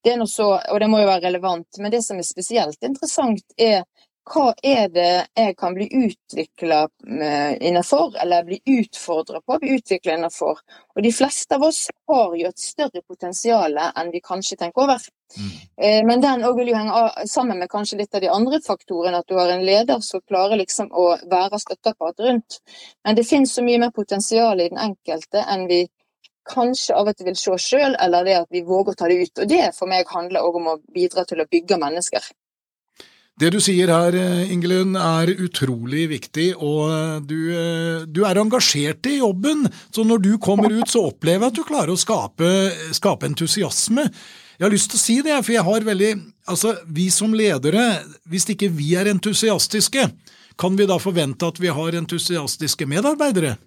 Det 0.03 0.15
er 0.15 0.19
noe 0.19 0.31
så, 0.31 0.55
og 0.59 0.81
det 0.81 0.91
må 0.91 1.03
jo 1.03 1.11
være 1.11 1.29
relevant. 1.29 1.69
Men 1.79 1.93
det 1.93 2.03
som 2.07 2.19
er 2.19 2.27
spesielt 2.27 2.83
interessant, 2.83 3.45
er 3.57 3.85
hva 4.29 4.53
er 4.63 4.89
det 4.93 5.13
jeg 5.37 5.57
kan 5.59 5.75
bli 5.77 5.89
utvikla 5.89 6.81
innenfor, 7.09 8.17
eller 8.23 8.45
bli 8.45 8.61
utfordra 8.79 9.41
på 9.41 9.57
å 9.57 9.61
bli 9.63 9.77
utvikla 9.79 10.17
innenfor. 10.19 10.61
Og 10.97 11.03
de 11.05 11.13
fleste 11.15 11.57
av 11.57 11.65
oss 11.69 11.87
har 12.11 12.35
jo 12.37 12.49
et 12.49 12.63
større 12.63 13.03
potensial 13.07 13.79
enn 13.89 14.13
vi 14.13 14.23
kanskje 14.25 14.59
tenker 14.61 14.85
over. 14.85 15.03
Mm. 15.37 15.51
Eh, 15.83 16.01
men 16.07 16.23
den 16.25 16.45
òg 16.49 16.57
vil 16.57 16.73
jo 16.73 16.79
henge 16.79 17.27
sammen 17.29 17.61
med 17.61 17.71
kanskje 17.71 18.01
litt 18.01 18.15
av 18.17 18.25
de 18.25 18.31
andre 18.33 18.61
faktorene, 18.65 19.21
at 19.21 19.29
du 19.29 19.37
har 19.37 19.53
en 19.53 19.65
leder 19.65 20.01
som 20.05 20.25
klarer 20.25 20.61
liksom 20.61 20.89
å 20.93 21.11
være 21.29 21.61
støtteapparat 21.61 22.25
rundt. 22.25 22.61
Men 23.05 23.19
det 23.19 23.29
finnes 23.29 23.53
så 23.55 23.65
mye 23.65 23.81
mer 23.85 23.93
potensial 23.95 24.61
i 24.61 24.71
den 24.71 24.81
enkelte 24.89 25.45
enn 25.45 25.69
vi 25.69 25.85
kanskje 26.49 26.97
av 26.97 27.11
og 27.11 27.17
til 27.17 27.29
vil 27.29 27.37
se 27.37 27.57
sjøl, 27.61 27.97
eller 28.01 28.25
det 28.25 28.37
at 28.41 28.53
vi 28.55 28.65
våger 28.65 28.95
å 28.95 28.99
ta 28.99 29.09
det 29.11 29.21
ut. 29.21 29.43
Og 29.45 29.51
det 29.51 29.65
for 29.77 29.91
meg 29.91 30.09
handler 30.09 30.47
òg 30.49 30.61
om 30.61 30.71
å 30.73 30.79
bidra 30.95 31.27
til 31.29 31.43
å 31.45 31.49
bygge 31.51 31.81
mennesker. 31.81 32.25
Det 33.39 33.53
du 33.55 33.61
sier 33.63 33.87
her, 33.87 34.17
eh, 34.19 34.51
Ingelund, 34.51 34.97
er 34.99 35.31
utrolig 35.39 36.09
viktig, 36.11 36.49
og 36.59 36.91
eh, 36.91 37.21
du, 37.23 37.37
eh, 37.55 38.07
du, 38.11 38.25
er 38.27 38.41
engasjert 38.43 39.07
i 39.07 39.21
jobben. 39.21 39.69
Så 39.95 40.03
når 40.03 40.25
du 40.25 40.33
kommer 40.43 40.75
ut, 40.75 40.91
så 40.91 41.05
opplever 41.13 41.47
jeg 41.47 41.53
at 41.53 41.61
du 41.61 41.69
klarer 41.69 41.95
å 41.95 42.01
skape, 42.01 42.51
skape 42.99 43.31
entusiasme. 43.31 44.09
Jeg 44.59 44.67
har 44.67 44.75
lyst 44.75 44.91
til 44.91 44.99
å 44.99 45.05
si 45.05 45.17
det, 45.23 45.39
for 45.45 45.55
jeg 45.55 45.67
har 45.71 45.87
veldig 45.93 46.17
Altså, 46.49 46.71
vi 46.89 47.11
som 47.13 47.35
ledere, 47.37 47.83
hvis 48.25 48.47
ikke 48.49 48.71
vi 48.73 48.95
er 48.97 49.11
entusiastiske, 49.11 50.07
kan 50.57 50.79
vi 50.79 50.87
da 50.89 50.97
forvente 50.97 51.45
at 51.45 51.59
vi 51.61 51.69
har 51.69 51.99
entusiastiske 51.99 52.87
medarbeidere? 52.89 53.59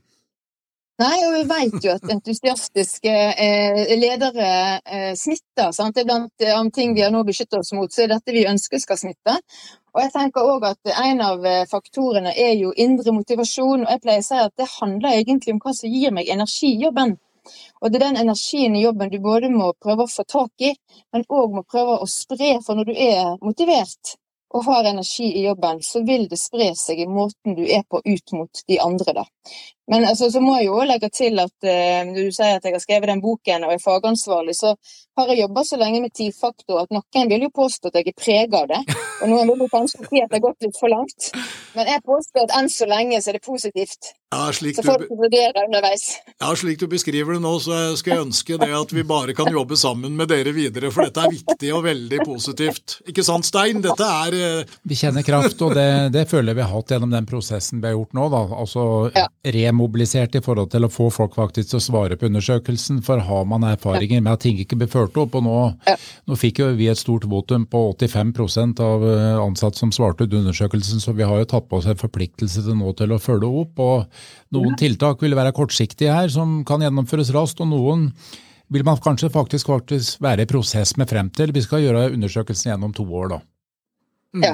Nei, 1.01 1.17
og 1.25 1.33
vi 1.33 1.43
vet 1.49 1.85
jo 1.85 1.93
at 1.95 2.09
entusiastiske 2.13 3.11
eh, 3.11 3.93
ledere 3.97 4.49
eh, 4.85 5.13
smitter. 5.17 5.71
Sant? 5.73 5.95
Det 5.95 6.03
er 6.03 6.09
blant 6.09 6.45
eh, 6.45 6.59
ting 6.75 6.93
vi 6.93 7.01
har 7.01 7.13
nå 7.13 7.23
beskyttet 7.25 7.57
oss 7.61 7.71
mot, 7.73 7.89
så 7.89 8.03
er 8.03 8.11
dette 8.11 8.35
vi 8.35 8.43
ønsker 8.49 8.81
skal 8.83 8.99
smitte. 8.99 9.37
Og 9.95 10.03
jeg 10.03 10.13
tenker 10.13 10.45
også 10.51 10.75
at 10.75 10.93
En 11.07 11.23
av 11.25 11.47
eh, 11.47 11.65
faktorene 11.71 12.35
er 12.37 12.53
jo 12.59 12.75
indre 12.85 13.15
motivasjon. 13.15 13.87
og 13.87 13.89
jeg 13.95 14.03
pleier 14.03 14.21
å 14.21 14.27
si 14.27 14.39
at 14.43 14.53
Det 14.57 14.69
handler 14.77 15.17
egentlig 15.17 15.55
om 15.55 15.63
hva 15.63 15.73
som 15.79 15.97
gir 15.97 16.13
meg 16.13 16.29
energi 16.29 16.75
i 16.75 16.83
jobben. 16.85 17.17
Og 17.81 17.89
Det 17.89 17.97
er 17.97 18.07
den 18.07 18.21
energien 18.27 18.75
i 18.75 18.85
jobben 18.85 19.09
du 19.09 19.19
både 19.19 19.49
må 19.49 19.73
prøve 19.81 20.05
å 20.05 20.11
få 20.11 20.27
tak 20.27 20.67
i, 20.69 20.75
men 21.13 21.25
òg 21.29 21.55
må 21.55 21.63
prøve 21.63 21.97
å 21.97 22.09
spre. 22.19 22.59
For 22.61 22.77
når 22.77 22.91
du 22.91 22.93
er 22.93 23.37
motivert 23.41 24.17
og 24.53 24.65
har 24.67 24.89
energi 24.89 25.31
i 25.39 25.45
jobben, 25.45 25.81
så 25.81 26.03
vil 26.05 26.27
det 26.29 26.39
spre 26.39 26.71
seg 26.75 26.99
i 26.99 27.07
måten 27.07 27.55
du 27.55 27.63
er 27.63 27.83
på 27.89 28.01
ut 28.05 28.33
mot 28.37 28.63
de 28.67 28.79
andre. 28.83 29.13
da. 29.21 29.25
Men 29.91 30.05
altså, 30.07 30.29
så 30.31 30.39
må 30.39 30.55
jeg 30.55 30.69
jo 30.69 30.83
legge 30.87 31.09
til 31.11 31.39
at 31.43 31.67
uh, 31.67 32.11
du 32.15 32.29
sier 32.31 32.55
at 32.55 32.67
jeg 32.67 32.77
har 32.77 32.83
skrevet 32.83 33.11
den 33.11 33.23
boken 33.23 33.67
og 33.67 33.73
er 33.75 33.83
fagansvarlig, 33.83 34.55
så 34.55 34.71
har 35.19 35.33
jeg 35.33 35.43
jobba 35.43 35.65
så 35.67 35.79
lenge 35.81 35.99
med 36.05 36.13
tidfaktor 36.15 36.85
at 36.85 36.95
noen 36.95 37.27
vil 37.31 37.43
jo 37.47 37.51
påstå 37.53 37.91
at 37.91 37.99
jeg 37.99 38.13
er 38.13 38.15
prega 38.15 38.63
av 38.63 38.71
det. 38.71 38.79
Og 39.21 39.27
noen 39.33 39.51
vil 39.51 39.65
jo 39.65 39.69
kanskje 39.73 40.07
si 40.07 40.23
at 40.23 40.31
det 40.31 40.39
har 40.39 40.47
gått 40.47 40.63
litt 40.63 40.79
for 40.79 40.93
langt. 40.93 41.29
Men 41.75 41.91
jeg 41.91 42.03
påstår 42.07 42.47
at 42.47 42.57
enn 42.61 42.71
så 42.71 42.87
lenge 42.87 43.19
så 43.19 43.33
er 43.33 43.37
det 43.37 43.43
positivt. 43.45 44.13
Ja, 44.31 44.45
slik 44.55 44.77
så 44.77 44.85
folk 44.87 45.09
vurderer 45.11 45.65
underveis. 45.65 46.05
Ja, 46.39 46.53
slik 46.55 46.79
du 46.79 46.85
beskriver 46.87 47.35
det 47.35 47.41
nå, 47.43 47.51
så 47.59 47.81
skal 47.99 48.13
jeg 48.13 48.25
ønske 48.29 48.59
det 48.61 48.69
at 48.77 48.93
vi 48.95 49.03
bare 49.07 49.35
kan 49.35 49.51
jobbe 49.51 49.75
sammen 49.75 50.15
med 50.15 50.31
dere 50.31 50.53
videre, 50.55 50.87
for 50.95 51.03
dette 51.03 51.25
er 51.25 51.35
viktig 51.35 51.73
og 51.75 51.83
veldig 51.83 52.21
positivt. 52.23 53.01
Ikke 53.11 53.25
sant, 53.27 53.49
Stein? 53.49 53.83
Dette 53.83 54.07
er 54.07 54.37
uh... 54.39 54.77
Vi 54.87 54.95
kjenner 54.95 55.27
kraft, 55.27 55.59
og 55.67 55.75
det, 55.75 55.89
det, 56.15 56.23
føler 56.31 56.55
vi 56.55 56.63
har 56.63 56.71
hatt 56.71 56.95
gjennom 56.95 57.11
den 57.11 57.27
prosessen 57.27 57.83
vi 57.83 57.91
har 57.91 57.97
gjort 57.97 58.15
nå. 58.15 58.29
da. 58.31 58.41
Altså 58.63 58.87
ja 59.19 59.27
mobilisert 59.81 60.35
i 60.37 60.41
forhold 60.45 60.69
til 60.71 60.85
å 60.85 60.91
få 60.91 61.09
folk 61.13 61.33
faktisk 61.37 61.71
til 61.71 61.79
å 61.79 61.83
svare 61.83 62.17
på 62.19 62.29
undersøkelsen. 62.29 63.01
For 63.05 63.21
har 63.25 63.47
man 63.49 63.65
erfaringer 63.67 64.21
med 64.21 64.33
at 64.33 64.43
ting 64.45 64.59
ikke 64.61 64.77
blir 64.79 64.91
ført 64.91 65.17
opp, 65.19 65.35
og 65.39 65.45
nå, 65.45 65.57
ja. 65.89 65.97
nå 66.29 66.37
fikk 66.39 66.61
jo 66.63 66.69
vi 66.77 66.91
et 66.91 67.01
stort 67.01 67.25
votum 67.31 67.65
på 67.71 67.83
85 67.95 68.33
av 68.85 69.07
eh, 69.09 69.41
ansatte 69.41 69.81
som 69.81 69.93
svarte 69.95 70.27
ut 70.27 70.37
undersøkelsen, 70.41 71.03
så 71.03 71.15
vi 71.17 71.27
har 71.27 71.41
jo 71.41 71.49
tatt 71.51 71.67
på 71.69 71.81
oss 71.81 71.89
en 71.89 71.99
forpliktelse 71.99 72.63
til 72.67 72.79
nå 72.79 72.93
til 72.99 73.11
å 73.11 73.19
følge 73.21 73.51
opp. 73.65 73.81
og 73.81 74.55
Noen 74.55 74.77
tiltak 74.79 75.21
vil 75.23 75.37
være 75.37 75.55
kortsiktige 75.57 76.15
her, 76.15 76.31
som 76.31 76.61
kan 76.67 76.83
gjennomføres 76.85 77.33
raskt, 77.35 77.63
og 77.63 77.71
noen 77.73 78.09
vil 78.71 78.85
man 78.87 78.99
kanskje 79.03 79.31
faktisk, 79.33 79.67
faktisk 79.67 80.21
være 80.23 80.45
i 80.45 80.49
prosess 80.49 80.95
med 80.99 81.09
frem 81.11 81.29
til. 81.35 81.51
Vi 81.51 81.63
skal 81.65 81.83
gjøre 81.83 82.11
undersøkelsen 82.15 82.71
gjennom 82.71 82.93
to 82.95 83.03
år, 83.03 83.33
da. 83.35 83.39
Mm. 84.31 84.45
Ja. 84.45 84.53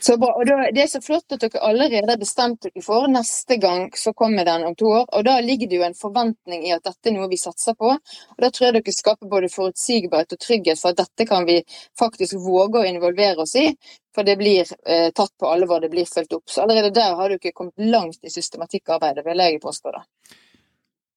Så 0.00 0.16
bra. 0.16 0.32
Og 0.38 0.46
Det 0.46 0.82
er 0.82 0.86
så 0.86 1.00
flott 1.02 1.32
at 1.34 1.42
dere 1.42 1.60
allerede 1.64 2.10
har 2.10 2.20
bestemt 2.20 2.62
dere 2.62 2.82
for 2.84 3.08
neste 3.10 3.56
gang 3.58 3.88
så 3.98 4.12
kommer 4.14 4.44
den 4.46 4.64
om 4.64 4.74
to 4.78 4.86
år. 4.86 5.06
og 5.12 5.24
Da 5.24 5.40
ligger 5.40 5.68
det 5.68 5.76
jo 5.76 5.82
en 5.82 5.94
forventning 5.94 6.66
i 6.68 6.72
at 6.72 6.84
dette 6.84 7.10
er 7.10 7.16
noe 7.16 7.28
vi 7.28 7.36
satser 7.36 7.74
på. 7.74 7.90
og 7.90 8.38
Da 8.38 8.50
tror 8.50 8.66
jeg 8.66 8.74
dere 8.78 8.94
skaper 8.94 9.26
både 9.28 9.48
forutsigbarhet 9.48 10.32
og 10.32 10.38
trygghet 10.38 10.78
for 10.78 10.90
at 10.90 11.02
dette 11.02 11.26
kan 11.26 11.46
vi 11.46 11.62
faktisk 11.98 12.34
våge 12.34 12.78
å 12.78 12.86
involvere 12.86 13.42
oss 13.42 13.56
i. 13.56 13.74
For 14.14 14.22
det 14.22 14.38
blir 14.38 14.66
eh, 14.86 15.10
tatt 15.10 15.34
på 15.38 15.46
alvor, 15.46 15.80
det 15.80 15.90
blir 15.90 16.06
fulgt 16.06 16.32
opp. 16.32 16.50
Så 16.50 16.62
allerede 16.62 16.94
der 16.94 17.14
har 17.14 17.28
dere 17.28 17.52
kommet 17.52 17.78
langt 17.78 18.18
i 18.22 18.30
systematikkarbeidet, 18.30 19.24
vil 19.26 19.38
jeg 19.38 19.60
påstå. 19.60 19.90
da. 19.92 20.04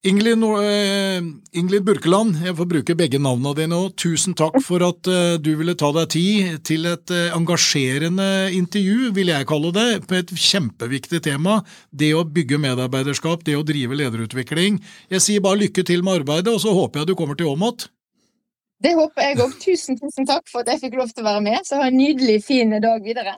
Uh, 0.01 1.21
Ingelin, 1.53 1.83
Burkeland, 1.85 2.39
jeg 2.41 2.55
får 2.57 2.67
bruke 2.71 2.95
begge 2.97 3.19
navnene 3.21 3.51
dine 3.53 3.69
nå. 3.69 3.81
Tusen 3.93 4.33
takk 4.33 4.55
for 4.65 4.81
at 4.81 5.05
uh, 5.05 5.35
du 5.37 5.51
ville 5.59 5.75
ta 5.77 5.91
deg 5.93 6.07
tid 6.09 6.55
til 6.65 6.87
et 6.89 7.13
uh, 7.13 7.35
engasjerende 7.37 8.49
intervju, 8.57 9.11
vil 9.13 9.29
jeg 9.29 9.45
kalle 9.51 9.69
det, 9.75 9.85
på 10.09 10.17
et 10.17 10.33
kjempeviktig 10.33 11.21
tema. 11.27 11.59
Det 11.93 12.15
å 12.17 12.25
bygge 12.25 12.57
medarbeiderskap, 12.63 13.45
det 13.45 13.59
å 13.59 13.61
drive 13.67 13.99
lederutvikling. 13.99 14.81
Jeg 15.13 15.21
sier 15.21 15.45
bare 15.45 15.61
lykke 15.67 15.85
til 15.85 16.01
med 16.01 16.23
arbeidet, 16.23 16.49
og 16.49 16.65
så 16.65 16.73
håper 16.73 17.03
jeg 17.03 17.11
du 17.11 17.15
kommer 17.21 17.37
til 17.37 17.53
Åmot. 17.53 17.85
Det 18.81 18.97
håper 18.97 19.27
jeg 19.27 19.41
òg. 19.45 19.53
Tusen, 19.61 20.01
tusen 20.01 20.25
takk 20.25 20.49
for 20.49 20.65
at 20.65 20.73
jeg 20.73 20.87
fikk 20.87 20.97
lov 20.97 21.13
til 21.13 21.21
å 21.21 21.29
være 21.29 21.45
med. 21.45 21.61
Så 21.69 21.77
ha 21.77 21.91
en 21.91 22.01
nydelig, 22.01 22.41
fin 22.49 22.73
dag 22.73 23.05
videre. 23.05 23.37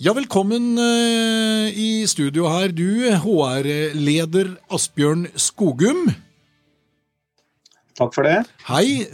Ja, 0.00 0.14
velkommen 0.16 0.78
uh, 0.80 1.66
i 1.76 2.06
studio 2.08 2.46
her, 2.48 2.70
du, 2.72 3.10
HR-leder 3.20 4.54
Asbjørn 4.72 5.26
Skogum. 5.36 6.06
Takk 8.00 8.16
for 8.16 8.24
det. 8.24 8.38
Hei. 8.70 9.10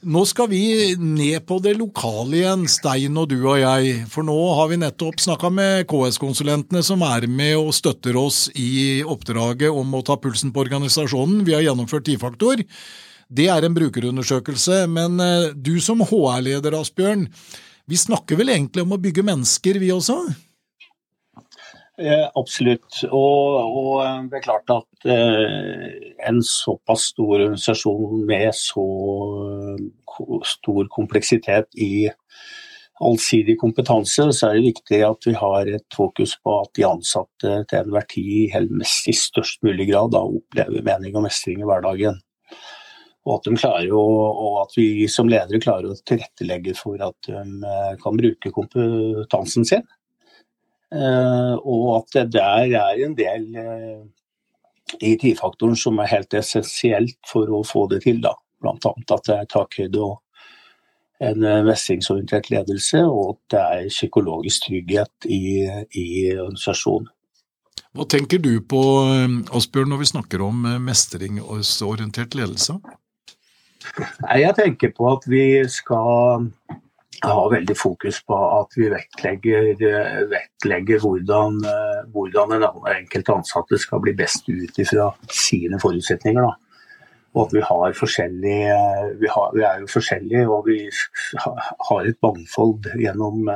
Nå 0.00 0.24
skal 0.24 0.48
vi 0.48 0.62
ned 0.96 1.44
på 1.44 1.60
det 1.60 1.74
lokale 1.76 2.40
igjen, 2.40 2.64
Stein 2.72 3.20
og 3.20 3.28
du 3.34 3.36
og 3.42 3.60
jeg. 3.60 4.08
For 4.08 4.24
nå 4.24 4.38
har 4.56 4.72
vi 4.72 4.80
nettopp 4.80 5.20
snakka 5.20 5.52
med 5.52 5.84
KS-konsulentene 5.92 6.80
som 6.88 7.04
er 7.04 7.28
med 7.28 7.58
og 7.60 7.74
støtter 7.76 8.16
oss 8.16 8.46
i 8.56 9.04
oppdraget 9.04 9.68
om 9.68 9.92
å 9.92 10.06
ta 10.08 10.16
pulsen 10.16 10.56
på 10.56 10.64
organisasjonen. 10.64 11.44
Vi 11.44 11.52
har 11.58 11.68
gjennomført 11.68 12.08
T-faktor. 12.08 12.64
Det 13.28 13.52
er 13.52 13.68
en 13.68 13.76
brukerundersøkelse. 13.76 14.86
Men 14.88 15.20
uh, 15.20 15.50
du 15.52 15.76
som 15.84 16.00
HR-leder, 16.00 16.80
Asbjørn. 16.80 17.28
Vi 17.90 17.98
snakker 17.98 18.38
vel 18.38 18.52
egentlig 18.54 18.84
om 18.84 18.94
å 18.94 19.00
bygge 19.02 19.24
mennesker, 19.26 19.80
vi 19.82 19.88
også? 19.90 20.14
Eh, 21.98 22.28
absolutt. 22.38 23.00
Og, 23.10 23.56
og, 23.58 23.90
eh, 24.04 24.20
det 24.30 24.38
er 24.38 24.44
klart 24.44 24.70
at 24.72 25.08
eh, 25.10 25.88
en 26.30 26.38
såpass 26.46 27.08
stor 27.10 27.34
organisasjon 27.34 28.22
med 28.30 28.54
så 28.54 28.86
stor 30.46 30.88
kompleksitet 30.94 31.66
i 31.82 32.06
allsidig 33.00 33.56
kompetanse, 33.58 34.28
så 34.36 34.48
er 34.48 34.60
det 34.60 34.70
viktig 34.70 35.02
at 35.08 35.26
vi 35.26 35.34
har 35.40 35.74
et 35.74 35.96
fokus 35.96 36.36
på 36.44 36.60
at 36.60 36.70
de 36.76 36.86
ansatte 36.86 37.54
til 37.66 37.82
enhver 37.82 38.06
tid 38.12 38.54
i 38.54 39.16
størst 39.16 39.64
mulig 39.66 39.90
grad 39.90 40.12
da, 40.14 40.22
opplever 40.22 40.84
mening 40.86 41.16
og 41.16 41.26
mestring 41.26 41.64
i 41.64 41.68
hverdagen. 41.68 42.20
Og 43.30 43.38
at, 43.38 43.48
klarer 43.60 43.92
og 43.94 44.60
at 44.64 44.76
vi 44.78 45.06
som 45.10 45.28
ledere 45.30 45.60
klarer 45.62 45.92
å 45.92 45.98
tilrettelegge 46.08 46.74
for 46.78 47.00
at 47.04 47.28
de 47.28 47.38
eh, 47.38 47.92
kan 48.02 48.16
bruke 48.18 48.50
kompetansen 48.54 49.66
sin. 49.68 49.84
Eh, 50.90 51.54
og 51.60 51.84
at 52.00 52.16
det 52.16 52.24
der 52.34 52.74
er 52.80 53.04
en 53.04 53.14
del 53.18 53.44
eh, 53.60 54.00
i 55.06 55.14
tidfaktoren 55.20 55.78
som 55.78 56.00
er 56.02 56.10
helt 56.10 56.34
essensielt 56.34 57.18
for 57.30 57.52
å 57.54 57.62
få 57.66 57.86
det 57.92 58.02
til. 58.08 58.18
da. 58.24 58.34
Bl.a. 58.60 58.74
at 58.74 59.28
det 59.28 59.36
er 59.36 59.52
takhøyde 59.52 60.02
og 60.02 60.18
en 61.20 61.44
mestringsorientert 61.66 62.48
ledelse, 62.48 63.02
og 63.04 63.34
at 63.34 63.40
det 63.52 63.60
er 63.60 63.88
psykologisk 63.92 64.66
trygghet 64.66 65.28
i, 65.28 65.68
i 66.00 66.06
organisasjonen. 66.32 67.10
Hva 67.92 68.06
tenker 68.08 68.40
du 68.40 68.54
på 68.64 68.80
Asbjørn, 69.52 69.90
når 69.92 70.00
vi 70.00 70.08
snakker 70.14 70.44
om 70.46 70.64
mestringsorientert 70.86 72.36
ledelse? 72.38 72.78
Nei, 74.24 74.40
Jeg 74.42 74.56
tenker 74.58 74.92
på 74.96 75.08
at 75.10 75.26
vi 75.30 75.44
skal 75.72 76.40
ha 77.20 77.44
veldig 77.52 77.76
fokus 77.76 78.22
på 78.24 78.36
at 78.60 78.76
vi 78.78 78.88
vektlegger, 78.92 79.74
vektlegger 80.30 81.02
hvordan, 81.02 81.58
hvordan 82.14 82.56
en 82.56 82.66
enkelt 82.94 83.32
ansatte 83.34 83.78
skal 83.80 84.00
bli 84.04 84.14
best 84.16 84.48
ut 84.48 84.80
ifra 84.80 85.10
sine 85.28 85.80
forutsetninger. 85.82 86.46
Da. 86.46 86.54
Og 87.34 87.46
at 87.46 87.54
vi 87.54 87.62
har 87.62 87.96
forskjellige 87.98 88.76
vi, 89.20 89.28
har, 89.30 89.50
vi, 89.54 89.64
er 89.66 89.82
jo 89.82 89.90
forskjellige, 89.92 90.46
og 90.48 90.66
vi 90.66 90.78
har 91.44 92.08
et 92.08 92.20
mangfold 92.24 92.88
gjennom, 92.98 93.50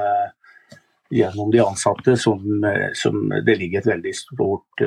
gjennom 1.10 1.54
de 1.54 1.62
ansatte 1.64 2.18
som, 2.20 2.44
som, 3.00 3.22
det 3.46 3.56
ligger 3.58 3.80
et 3.80 3.92
veldig 3.94 4.14
stort 4.18 4.84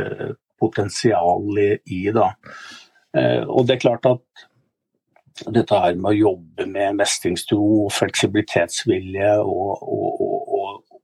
potensial 0.61 1.49
i. 1.57 2.03
Da. 2.15 2.29
Og 3.49 3.67
det 3.67 3.77
er 3.77 3.83
klart 3.89 4.07
at 4.13 4.47
dette 5.45 5.79
her 5.79 5.97
med 5.97 6.11
å 6.11 6.17
jobbe 6.17 6.67
med 6.69 6.97
mestringstro, 6.99 7.87
fleksibilitetsvilje 7.93 9.33
og, 9.43 9.83
og, 9.83 10.21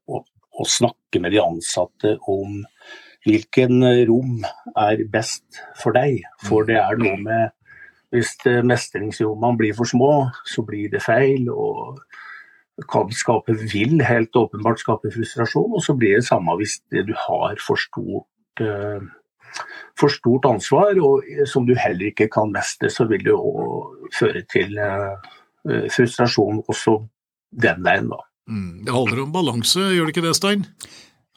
og, 0.10 0.26
og, 0.54 0.68
snakke 0.70 1.22
med 1.22 1.34
de 1.36 1.42
ansatte 1.44 2.16
om 2.30 2.62
hvilken 3.24 3.84
rom 4.10 4.44
er 4.78 5.06
best 5.12 5.62
for 5.80 5.96
deg. 5.96 6.24
For 6.44 6.68
det 6.68 6.80
er 6.82 7.00
noe 7.02 7.20
med 7.20 7.60
Hvis 8.14 8.36
mestringsrommene 8.46 9.58
blir 9.58 9.74
for 9.74 9.90
små, 9.90 10.28
så 10.46 10.62
blir 10.62 10.92
det 10.94 11.00
feil. 11.02 11.48
og 11.50 11.98
kan 12.90 13.12
skape, 13.14 13.56
vil 13.74 14.02
helt 14.06 14.36
åpenbart 14.36 14.82
skape 14.82 15.12
frustrasjon, 15.14 15.74
og 15.74 15.82
så 15.82 15.96
blir 15.98 16.18
det 16.18 16.28
samme 16.28 16.56
hvis 16.58 16.80
du 16.90 17.14
har 17.28 17.58
for 17.62 17.78
stort 17.78 18.62
uh, 18.62 19.02
for 20.00 20.14
stort 20.14 20.48
ansvar, 20.50 20.98
og 21.04 21.24
som 21.50 21.68
du 21.68 21.76
heller 21.78 22.12
ikke 22.12 22.30
kan 22.34 22.52
mestre, 22.54 22.90
så 22.90 23.08
vil 23.10 23.24
det 23.26 23.36
òg 23.36 24.10
føre 24.18 24.44
til 24.52 24.78
uh, 24.80 25.18
frustrasjon 25.94 26.64
også 26.68 26.98
den 27.64 27.84
veien, 27.86 28.10
da. 28.12 28.22
Mm, 28.50 28.84
det 28.84 28.94
handler 28.94 29.24
om 29.24 29.34
balanse, 29.34 29.80
gjør 29.94 30.10
det 30.10 30.16
ikke 30.16 30.26
det, 30.26 30.36
Stein? 30.36 30.66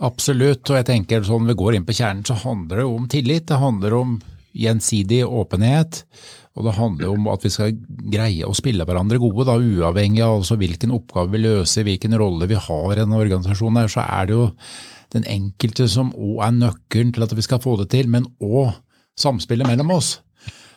Absolutt, 0.06 0.66
og 0.68 0.80
jeg 0.80 0.88
tenker 0.90 1.24
sånn 1.24 1.46
vi 1.48 1.56
går 1.56 1.76
inn 1.76 1.86
på 1.88 1.94
kjernen, 1.96 2.24
så 2.26 2.36
handler 2.42 2.82
det 2.82 2.88
om 2.88 3.06
tillit. 3.12 3.46
Det 3.48 3.60
handler 3.60 3.94
om 3.96 4.16
gjensidig 4.56 5.22
åpenhet. 5.24 6.02
Og 6.56 6.64
det 6.64 6.74
handler 6.78 7.12
om 7.12 7.28
at 7.28 7.44
vi 7.44 7.52
skal 7.52 7.74
greie 8.12 8.48
å 8.48 8.56
spille 8.56 8.84
hverandre 8.88 9.20
gode, 9.20 9.44
da, 9.48 9.56
uavhengig 9.60 10.22
av 10.24 10.38
altså 10.40 10.56
hvilken 10.60 10.94
oppgave 10.96 11.34
vi 11.34 11.42
løser, 11.44 11.84
hvilken 11.84 12.16
rolle 12.16 12.48
vi 12.48 12.60
har 12.66 12.96
i 12.96 13.04
en 13.04 13.16
organisasjon. 13.16 13.76
her, 13.76 13.88
Så 13.92 14.04
er 14.04 14.26
det 14.26 14.36
jo 14.36 14.46
den 15.16 15.26
enkelte 15.30 15.88
som 15.90 16.12
òg 16.14 16.44
er 16.46 16.54
nøkkelen 16.60 17.12
til 17.16 17.26
at 17.26 17.34
vi 17.36 17.44
skal 17.44 17.62
få 17.62 17.76
det 17.80 17.90
til, 17.94 18.08
men 18.12 18.28
òg 18.38 18.76
samspillet 19.18 19.68
mellom 19.68 19.94
oss. 19.96 20.18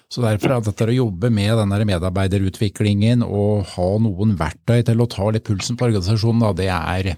Så 0.10 0.24
Derfor 0.24 0.56
er 0.56 0.62
dette 0.66 0.88
å 0.90 0.94
jobbe 0.94 1.30
med 1.30 1.52
denne 1.60 1.84
medarbeiderutviklingen 1.86 3.22
og 3.22 3.68
ha 3.76 3.90
noen 4.02 4.34
verktøy 4.40 4.82
til 4.88 5.04
å 5.04 5.10
ta 5.12 5.28
litt 5.30 5.46
pulsen 5.46 5.78
på 5.78 5.86
organisasjonen, 5.86 6.56
det 6.58 6.72
er 6.74 7.14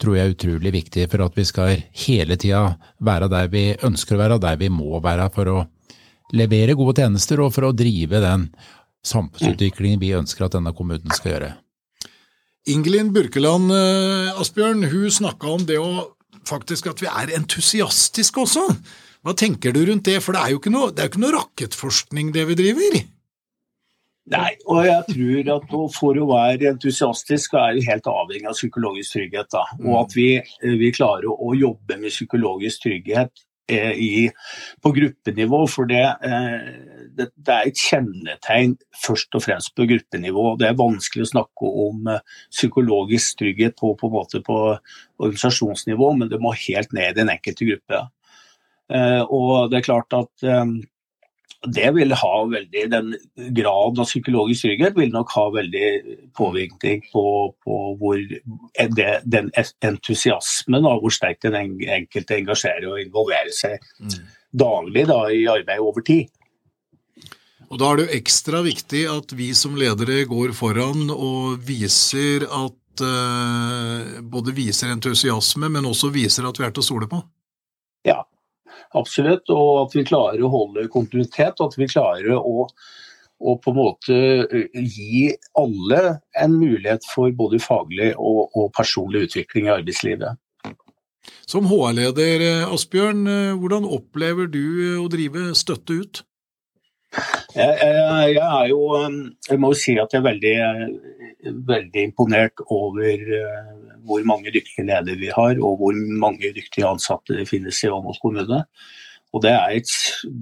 tror 0.00 0.16
jeg 0.16 0.24
er 0.24 0.34
utrolig 0.34 0.72
viktig 0.74 1.06
for 1.12 1.26
at 1.26 1.36
vi 1.36 1.44
skal 1.46 1.74
hele 2.06 2.36
tida 2.40 2.62
være 3.04 3.28
der 3.32 3.50
vi 3.52 3.64
ønsker 3.86 4.16
å 4.16 4.22
være 4.22 4.38
og 4.38 4.44
der 4.44 4.60
vi 4.60 4.70
må 4.72 5.00
være 5.04 5.28
for 5.34 5.52
å 5.52 5.58
levere 6.36 6.76
gode 6.78 7.02
tjenester 7.02 7.42
og 7.44 7.52
for 7.54 7.68
å 7.68 7.74
drive 7.76 8.22
den 8.22 8.48
samfunnsutviklingen 9.06 10.00
vi 10.00 10.14
ønsker 10.16 10.46
at 10.46 10.56
denne 10.56 10.72
kommunen 10.76 11.12
skal 11.16 11.34
gjøre. 11.34 11.50
Ingelin 12.70 13.12
Burkeland 13.12 13.72
eh, 13.72 14.40
Asbjørn, 14.40 14.84
hun 14.92 15.12
snakka 15.12 15.54
om 15.56 15.64
det 15.68 15.78
å 15.80 16.10
faktisk 16.48 16.90
at 16.90 17.02
vi 17.02 17.08
er 17.10 17.32
entusiastiske 17.38 18.42
også. 18.42 18.66
Hva 19.20 19.34
tenker 19.36 19.74
du 19.76 19.82
rundt 19.84 20.06
det, 20.08 20.20
for 20.24 20.36
det 20.36 20.42
er 20.42 20.54
jo 20.54 20.60
ikke 20.60 20.72
noe, 20.72 20.92
det 20.94 21.04
er 21.04 21.10
ikke 21.10 21.22
noe 21.22 21.36
rakettforskning 21.36 22.30
det 22.36 22.46
vi 22.48 22.56
driver? 22.58 23.00
Nei, 24.30 24.50
og 24.70 24.84
jeg 24.86 25.02
tror 25.10 25.48
at 25.56 25.72
for 25.96 26.18
å 26.20 26.26
være 26.28 26.70
entusiastisk 26.70 27.56
er 27.58 27.74
vi 27.76 27.86
helt 27.88 28.06
avhengig 28.06 28.46
av 28.46 28.56
psykologisk 28.56 29.16
trygghet. 29.16 29.50
Da. 29.52 29.64
Og 29.82 29.96
at 30.04 30.14
vi, 30.14 30.28
vi 30.62 30.90
klarer 30.94 31.26
å 31.32 31.54
jobbe 31.58 31.98
med 31.98 32.14
psykologisk 32.14 32.86
trygghet 32.86 33.32
eh, 33.32 33.46
i, 33.70 34.28
på 34.82 34.92
gruppenivå. 34.96 35.62
For 35.70 35.88
det, 35.90 36.02
eh, 36.26 37.06
det, 37.16 37.30
det, 37.36 37.54
er 37.54 37.70
et 37.70 37.82
kjennetegn 37.88 38.76
først 39.04 39.36
og 39.38 39.44
fremst 39.46 39.74
på 39.76 39.88
gruppenivå. 39.90 40.54
Det 40.60 40.68
er 40.68 40.78
vanskelig 40.78 41.26
å 41.26 41.32
snakke 41.32 41.72
om 41.86 42.10
eh, 42.10 42.22
psykologisk 42.52 43.42
trygghet 43.42 43.78
på, 43.80 43.94
på, 44.00 44.12
på 44.46 44.60
organisasjonsnivå, 45.20 46.14
men 46.20 46.32
det 46.32 46.40
må 46.42 46.54
helt 46.66 46.94
ned 46.96 47.12
i 47.12 47.20
den 47.22 47.32
enkelte 47.32 47.68
gruppe. 47.68 48.04
Eh, 48.90 49.22
og 49.26 49.70
det 49.70 49.80
er 49.80 49.90
klart 49.90 50.18
at 50.18 50.50
det 51.66 51.90
vil 51.92 52.12
ha 52.16 52.34
veldig, 52.48 52.82
Den 52.90 53.10
graden 53.52 54.00
av 54.00 54.08
psykologisk 54.08 54.64
trygghet 54.64 54.96
vil 54.96 55.12
nok 55.12 55.32
ha 55.36 55.46
veldig 55.52 55.88
påvirkning 56.36 57.02
på, 57.12 57.24
på 57.64 57.78
hvor 58.00 58.20
det, 58.96 59.08
den 59.28 59.50
entusiasmen 59.84 60.88
og 60.88 61.04
hvor 61.04 61.12
sterkt 61.12 61.44
den 61.44 61.76
enkelte 61.84 62.38
engasjerer 62.40 62.88
og 62.88 63.02
involverer 63.02 63.52
seg 63.52 63.76
mm. 64.00 64.14
daglig 64.56 65.04
da, 65.10 65.20
i 65.28 65.44
arbeid 65.52 65.84
over 65.84 66.06
tid. 66.06 66.30
Og 67.70 67.78
Da 67.78 67.90
er 67.90 67.98
det 67.98 68.06
jo 68.06 68.18
ekstra 68.18 68.62
viktig 68.66 69.04
at 69.12 69.34
vi 69.36 69.52
som 69.54 69.76
ledere 69.78 70.24
går 70.30 70.56
foran 70.56 71.12
og 71.12 71.60
viser 71.62 72.48
at 72.48 73.04
eh, 73.04 74.16
Både 74.26 74.56
viser 74.56 74.90
entusiasme, 74.90 75.68
men 75.70 75.86
også 75.86 76.10
viser 76.12 76.48
at 76.48 76.58
vi 76.58 76.66
er 76.66 76.74
til 76.74 76.82
å 76.82 76.88
stole 76.88 77.10
på. 77.10 77.20
Absolutt. 78.98 79.50
Og 79.54 79.84
at 79.84 79.96
vi 79.96 80.06
klarer 80.08 80.42
å 80.44 80.52
holde 80.52 80.88
kontinuitet, 80.92 81.60
og 81.60 81.70
at 81.70 81.78
vi 81.78 81.88
klarer 81.90 82.36
å, 82.36 82.66
å 82.66 83.56
på 83.62 83.72
en 83.72 83.78
måte 83.78 84.20
eh, 84.46 84.80
gi 84.80 85.30
alle 85.58 86.20
en 86.40 86.56
mulighet 86.58 87.06
for 87.12 87.32
både 87.36 87.62
faglig 87.62 88.12
og, 88.16 88.48
og 88.54 88.72
personlig 88.76 89.28
utvikling 89.28 89.68
i 89.68 89.76
arbeidslivet. 89.78 90.40
Som 91.50 91.66
HR-leder, 91.70 92.46
eh, 92.46 92.72
Asbjørn, 92.74 93.22
eh, 93.28 93.54
hvordan 93.58 93.86
opplever 93.86 94.50
du 94.50 94.64
å 95.00 95.06
drive 95.12 95.50
Støtte 95.58 96.00
ut? 96.02 96.24
Jeg, 97.56 97.72
jeg, 97.82 98.34
jeg, 98.36 98.46
er 98.46 98.66
jo 98.70 98.80
Jeg 99.48 99.58
må 99.58 99.72
jo 99.72 99.78
si 99.78 99.96
at 99.98 100.12
jeg 100.14 100.20
er 100.20 100.26
veldig, 100.28 100.54
veldig 101.66 102.04
imponert 102.06 102.62
over 102.70 103.24
hvor 104.06 104.24
mange 104.26 104.52
dyktige 104.54 104.86
ledere 104.86 105.18
vi 105.18 105.30
har, 105.34 105.58
og 105.58 105.76
hvor 105.80 105.96
mange 106.22 106.52
dyktige 106.56 106.88
ansatte 106.88 107.36
det 107.36 107.48
finnes 107.50 107.82
i 107.84 107.90
Åmot 107.92 108.18
kommune. 108.22 108.64
Og 109.30 109.42
Det 109.42 109.52
er 109.52 109.76
et 109.76 109.92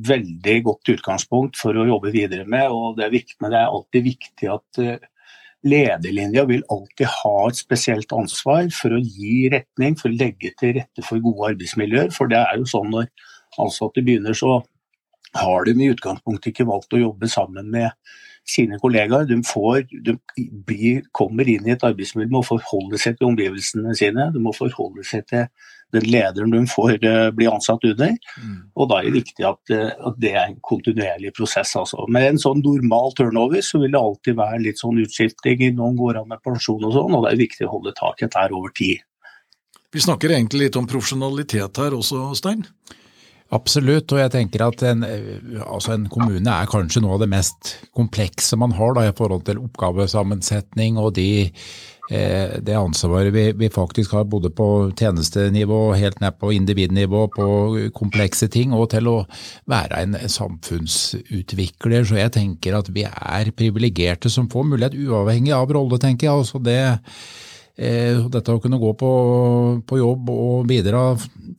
veldig 0.08 0.56
godt 0.64 0.92
utgangspunkt 0.94 1.58
for 1.60 1.76
å 1.76 1.86
jobbe 1.88 2.12
videre 2.14 2.46
med. 2.48 2.68
og 2.72 2.96
Det 2.96 3.04
er, 3.04 3.12
viktig, 3.12 3.36
det 3.40 3.58
er 3.58 3.68
alltid 3.68 4.06
viktig 4.06 4.48
at 4.54 4.80
eh, 4.80 5.08
lederlinja 5.68 6.46
vil 6.48 6.64
alltid 6.72 7.10
ha 7.18 7.36
et 7.48 7.60
spesielt 7.60 8.14
ansvar 8.16 8.70
for 8.72 8.96
å 8.96 9.02
gi 9.02 9.50
retning, 9.52 9.98
for 9.98 10.08
å 10.08 10.16
legge 10.16 10.54
til 10.56 10.78
rette 10.78 11.04
for 11.04 11.20
gode 11.20 11.52
arbeidsmiljøer. 11.52 12.14
For 12.16 12.32
det 12.32 12.40
er 12.40 12.62
jo 12.62 12.70
sånn 12.70 12.88
når 12.94 13.10
ansatte 13.60 14.04
begynner, 14.06 14.36
så 14.36 14.62
har 15.36 15.68
de 15.68 15.76
i 15.76 15.90
utgangspunktet 15.92 16.52
ikke 16.52 16.68
valgt 16.68 16.94
å 16.96 17.02
jobbe 17.02 17.28
sammen 17.30 17.70
med 17.72 17.92
sine 18.48 18.78
kollegaer. 18.80 19.26
De, 19.28 19.38
får, 19.44 19.88
de 20.04 20.16
blir, 20.66 21.02
kommer 21.16 21.48
inn 21.48 21.66
i 21.68 21.74
et 21.74 21.84
arbeidsmiljø 21.84 22.30
med 22.30 22.40
å 22.40 22.46
forholde 22.46 23.00
seg 23.00 23.18
til 23.18 23.32
omgivelsene 23.32 23.96
sine. 23.98 24.30
De 24.34 24.42
må 24.42 24.54
forholde 24.56 25.04
seg 25.06 25.26
til 25.28 25.48
den 25.96 26.04
lederen 26.04 26.52
de 26.52 26.60
får 26.68 26.98
uh, 27.00 27.30
bli 27.32 27.48
ansatt 27.48 27.84
under. 27.88 28.12
Mm. 28.36 28.56
Og 28.76 28.90
da 28.90 28.98
er 28.98 29.08
det 29.08 29.22
viktig 29.22 29.46
at, 29.48 29.60
uh, 29.72 29.92
at, 30.10 30.18
det 30.20 30.34
er 30.34 30.42
en 30.44 30.58
kontinuerlig 30.64 31.32
prosess. 31.36 31.74
Altså. 31.80 32.04
Med 32.12 32.28
en 32.28 32.40
sånn 32.40 32.60
normal 32.64 33.14
turnover 33.16 33.64
så 33.64 33.80
vil 33.82 33.94
det 33.94 34.00
alltid 34.00 34.38
være 34.38 34.62
litt 34.66 34.80
sånn 34.82 35.00
utskifting. 35.04 35.64
Noen 35.78 35.96
går 36.00 36.20
av 36.20 36.28
med 36.28 36.44
pensjon 36.44 36.84
og 36.84 36.96
sånn, 36.96 37.16
og 37.16 37.24
det 37.24 37.34
er 37.34 37.44
viktig 37.44 37.68
å 37.68 37.74
holde 37.78 37.96
tak 37.96 38.20
i 38.20 38.28
dette 38.28 38.48
over 38.52 38.74
tid. 38.76 39.04
Vi 39.88 40.04
snakker 40.04 40.34
egentlig 40.36 40.66
litt 40.66 40.76
om 40.76 40.88
profesjonalitet 40.88 41.80
her 41.80 41.96
også, 41.96 42.26
Stein? 42.36 42.66
Absolutt, 43.48 44.12
og 44.12 44.18
jeg 44.20 44.32
tenker 44.34 44.60
at 44.66 44.82
en, 44.84 45.04
altså 45.64 45.94
en, 45.94 46.08
kommune 46.12 46.52
er 46.52 46.68
kanskje 46.68 47.00
noe 47.00 47.14
av 47.16 47.22
det 47.22 47.30
mest 47.32 47.78
komplekse 47.96 48.58
man 48.60 48.74
har 48.76 48.92
da, 48.98 49.06
i 49.08 49.14
forhold 49.16 49.46
til 49.46 49.62
oppgavesammensetning 49.62 50.98
og 51.00 51.14
de, 51.16 51.46
eh, 52.12 52.58
det 52.60 52.76
ansvaret 52.76 53.32
vi, 53.32 53.46
vi, 53.56 53.70
faktisk 53.72 54.12
har 54.18 54.28
både 54.28 54.52
på 54.52 54.68
tjenestenivå, 55.00 55.80
helt 55.96 56.20
ned 56.20 56.36
på 56.36 56.52
individnivå, 56.58 57.24
på 57.32 57.48
komplekse 57.96 58.50
ting, 58.52 58.76
og 58.76 58.90
til 58.92 59.08
å 59.08 59.16
være 59.72 60.04
en 60.04 60.20
samfunnsutvikler. 60.28 62.04
Så 62.04 62.20
jeg 62.20 62.36
tenker 62.36 62.76
at 62.76 62.92
vi 62.92 63.08
er 63.08 63.54
privilegerte 63.56 64.28
som 64.28 64.52
får 64.52 64.74
mulighet, 64.74 65.00
uavhengig 65.08 65.56
av 65.56 65.72
rolle, 65.72 65.96
tenker 66.04 66.28
jeg. 66.28 66.36
altså 66.36 66.60
det 66.60 66.82
dette 67.78 68.50
å 68.50 68.58
kunne 68.58 68.80
gå 68.82 68.88
på, 68.98 69.10
på, 69.86 69.98
jobb 70.00 70.30
og 70.32 70.66
bidra 70.66 71.02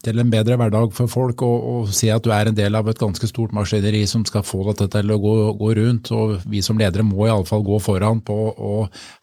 til 0.03 0.19
en 0.19 0.31
bedre 0.31 0.57
hverdag 0.59 0.91
for 0.95 1.11
folk, 1.11 1.43
og, 1.47 1.69
og 1.71 1.93
se 1.95 2.09
at 2.11 2.25
du 2.25 2.33
er 2.35 2.49
en 2.49 2.57
del 2.57 2.75
av 2.75 2.89
et 2.91 2.99
ganske 2.99 3.29
stort 3.29 3.55
maskineri 3.55 4.03
som 4.09 4.25
skal 4.27 4.43
få 4.43 4.65
dette 4.67 4.89
til 4.97 5.15
å 5.15 5.19
gå, 5.23 5.35
gå 5.59 5.71
rundt. 5.79 6.11
og 6.11 6.43
Vi 6.51 6.63
som 6.65 6.79
ledere 6.79 7.07
må 7.07 7.29
iallfall 7.29 7.63
gå 7.63 7.79
foran 7.83 8.19
på 8.25 8.37
å 8.51 8.75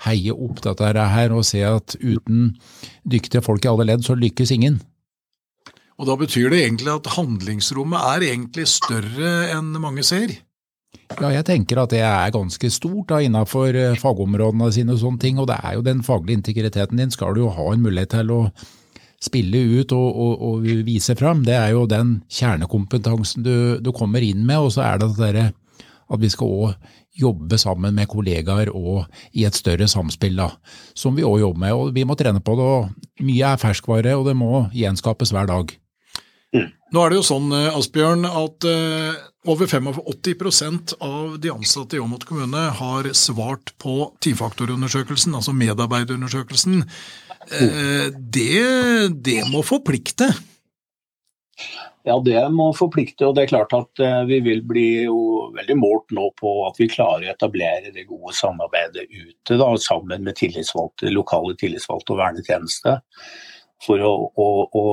heie 0.08 0.32
opp 0.32 0.64
dette 0.64 0.92
her 0.96 1.36
og 1.36 1.44
se 1.44 1.60
at 1.68 1.98
uten 2.00 2.54
dyktige 3.04 3.44
folk 3.44 3.64
i 3.64 3.72
alle 3.72 3.90
ledd, 3.92 4.06
så 4.06 4.16
lykkes 4.16 4.56
ingen. 4.56 4.80
Og 5.96 6.08
Da 6.08 6.16
betyr 6.16 6.50
det 6.52 6.64
egentlig 6.64 6.92
at 6.92 7.14
handlingsrommet 7.16 8.08
er 8.16 8.28
egentlig 8.32 8.66
større 8.68 9.36
enn 9.52 9.72
mange 9.80 10.04
ser? 10.04 10.32
Ja, 11.14 11.30
jeg 11.30 11.46
tenker 11.46 11.78
at 11.80 11.92
det 11.94 12.02
er 12.04 12.32
ganske 12.34 12.70
stort 12.74 13.12
da, 13.12 13.20
innenfor 13.22 13.76
eh, 13.78 13.94
fagområdene 14.00 14.72
sine 14.74 14.96
og 14.96 15.00
sånne 15.00 15.22
ting. 15.22 15.38
Og 15.40 15.46
det 15.50 15.60
er 15.62 15.76
jo 15.78 15.84
den 15.86 16.02
faglige 16.06 16.40
integriteten 16.40 16.98
din 17.00 17.14
skal 17.14 17.36
du 17.36 17.44
jo 17.44 17.52
ha 17.54 17.68
en 17.72 17.84
mulighet 17.84 18.12
til 18.18 18.32
å 18.34 18.40
spille 19.22 19.62
ut 19.80 19.94
og, 19.96 20.08
og, 20.10 20.42
og 20.48 20.66
vise 20.86 21.16
fram. 21.18 21.44
Det 21.46 21.54
er 21.56 21.72
jo 21.72 21.86
den 21.90 22.18
kjernekompetansen 22.32 23.46
du, 23.46 23.56
du 23.80 23.92
kommer 23.96 24.24
inn 24.24 24.44
med. 24.44 24.66
Og 24.66 24.74
så 24.76 24.84
er 24.88 25.00
det 25.02 25.14
det 25.20 25.48
at 26.06 26.22
vi 26.22 26.30
skal 26.30 26.52
òg 26.66 26.92
jobbe 27.16 27.56
sammen 27.58 27.96
med 27.96 28.10
kollegaer 28.12 28.68
og 28.76 29.06
i 29.32 29.46
et 29.48 29.56
større 29.56 29.88
samspill, 29.88 30.36
da, 30.36 30.50
som 30.94 31.16
vi 31.16 31.24
òg 31.24 31.40
jobber 31.40 31.62
med. 31.64 31.74
Og 31.74 31.96
vi 31.96 32.04
må 32.06 32.18
trene 32.18 32.42
på 32.44 32.58
det. 32.58 32.66
og 32.66 33.24
Mye 33.24 33.54
er 33.54 33.62
ferskvare, 33.62 34.18
og 34.18 34.28
det 34.28 34.36
må 34.38 34.66
gjenskapes 34.76 35.32
hver 35.32 35.48
dag. 35.48 35.72
Mm. 36.54 36.68
Nå 36.94 37.02
er 37.02 37.10
det 37.10 37.18
jo 37.18 37.26
sånn, 37.26 37.50
Asbjørn, 37.50 38.26
at 38.28 38.66
uh, 38.70 39.16
over 39.50 39.68
85% 39.68 40.96
av 41.02 41.38
de 41.42 41.50
ansatte 41.52 41.98
i 41.98 42.02
Åmot 42.02 42.26
kommune 42.28 42.68
har 42.78 43.08
svart 43.18 43.74
på 43.82 44.12
tifaktorundersøkelsen, 44.24 45.34
altså 45.34 45.54
medarbeiderundersøkelsen. 45.56 46.84
Uh, 47.50 48.06
det, 48.14 48.62
det 49.26 49.40
må 49.50 49.64
forplikte? 49.66 50.30
Ja, 52.06 52.20
det 52.22 52.38
må 52.54 52.68
forplikte. 52.78 53.26
og 53.26 53.34
det 53.34 53.46
er 53.46 53.50
klart 53.50 53.72
at 53.74 54.00
Vi 54.28 54.36
vil 54.44 54.60
bli 54.62 55.08
veldig 55.56 55.76
målt 55.80 56.12
nå 56.14 56.28
på 56.38 56.52
at 56.68 56.78
vi 56.78 56.86
klarer 56.92 57.24
å 57.26 57.32
etablere 57.32 57.90
det 57.90 58.04
gode 58.06 58.30
samarbeidet 58.36 59.08
ute 59.10 59.56
da, 59.58 59.72
sammen 59.82 60.22
med 60.22 60.38
tillitsvalgte, 60.38 61.10
lokale 61.10 61.56
tillitsvalgte 61.58 62.14
og 62.14 62.20
vernetjeneste. 62.20 62.94
For 63.82 64.04
å, 64.06 64.12
å, 64.38 64.46
å 64.70 64.84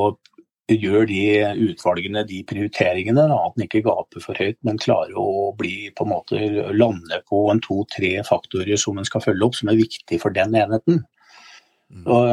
gjøre 0.72 1.08
de 1.10 1.22
utvalgene, 1.70 2.24
de 2.28 2.44
prioriteringene. 2.48 3.26
Da, 3.30 3.40
at 3.48 3.58
en 3.58 3.66
ikke 3.66 3.84
gaper 3.86 4.24
for 4.24 4.40
høyt, 4.40 4.60
men 4.64 4.82
klarer 4.82 5.18
å 5.20 5.52
bli, 5.60 5.90
på 5.96 6.06
en 6.06 6.14
måte, 6.14 6.40
lande 6.74 7.20
på 7.30 7.46
en 7.52 7.62
to-tre 7.64 8.16
faktorer 8.28 8.80
som 8.80 8.98
en 8.98 9.08
skal 9.08 9.24
følge 9.26 9.48
opp, 9.48 9.58
som 9.60 9.72
er 9.72 9.82
viktig 9.82 10.22
for 10.24 10.36
den 10.36 10.56
enheten. 10.56 11.04
Mm. 11.94 12.06
Og, 12.10 12.30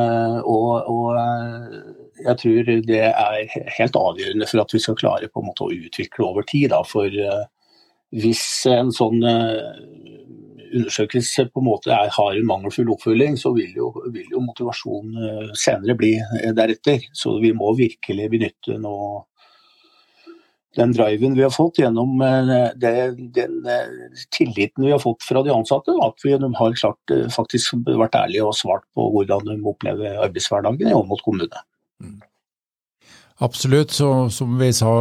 og, 0.48 0.88
og 0.88 2.20
jeg 2.24 2.36
tror 2.40 2.70
det 2.86 3.00
er 3.10 3.56
helt 3.76 3.98
avgjørende 3.98 4.48
for 4.48 4.62
at 4.62 4.74
vi 4.74 4.80
skal 4.80 4.98
klare 5.00 5.28
på 5.28 5.42
en 5.42 5.50
måte 5.50 5.66
å 5.66 5.74
utvikle 5.74 6.28
over 6.30 6.46
tid. 6.48 6.70
Da. 6.72 6.80
For 6.86 7.10
uh, 7.10 7.44
hvis 8.16 8.44
en 8.70 8.92
sånn 8.94 9.20
uh, 9.26 9.74
undersøkelse 10.78 11.46
på 11.50 11.62
en 11.62 11.66
måte 11.66 11.92
er, 11.94 12.12
har 12.14 12.36
en 12.36 12.46
mangelfull 12.48 12.92
oppfølging, 12.94 13.38
så 13.40 13.52
vil 13.56 13.74
jo, 13.76 13.90
vil 14.14 14.28
jo 14.36 14.44
motivasjonen 14.44 15.18
uh, 15.18 15.50
senere 15.58 15.96
bli 15.98 16.14
deretter. 16.56 17.08
Så 17.16 17.38
vi 17.42 17.52
må 17.56 17.72
virkelig 17.78 18.30
benytte 18.32 18.78
nå 18.80 18.94
den 20.78 20.92
driven 20.94 21.34
vi 21.34 21.42
har 21.42 21.50
fått 21.50 21.80
gjennom 21.80 22.20
det, 22.78 22.92
den 23.34 23.56
tilliten 24.30 24.84
vi 24.86 24.92
har 24.94 25.00
fått 25.02 25.26
fra 25.26 25.42
de 25.42 25.50
ansatte. 25.50 25.96
At 26.06 26.22
vi 26.22 26.36
har 26.36 26.76
klart 26.78 27.14
faktisk 27.34 27.80
vært 27.88 28.14
ærlige 28.14 28.46
og 28.46 28.54
svart 28.54 28.86
på 28.94 29.08
hvordan 29.16 29.50
de 29.50 29.58
opplever 29.66 30.22
arbeidshverdagen 30.28 30.92
i 30.92 30.94
Åmot 30.94 31.24
kommune. 31.26 31.64
Mm. 31.98 32.20
Absolutt. 33.40 33.90
Så, 33.90 34.30
som 34.30 34.58
vi 34.58 34.72
sa 34.72 34.92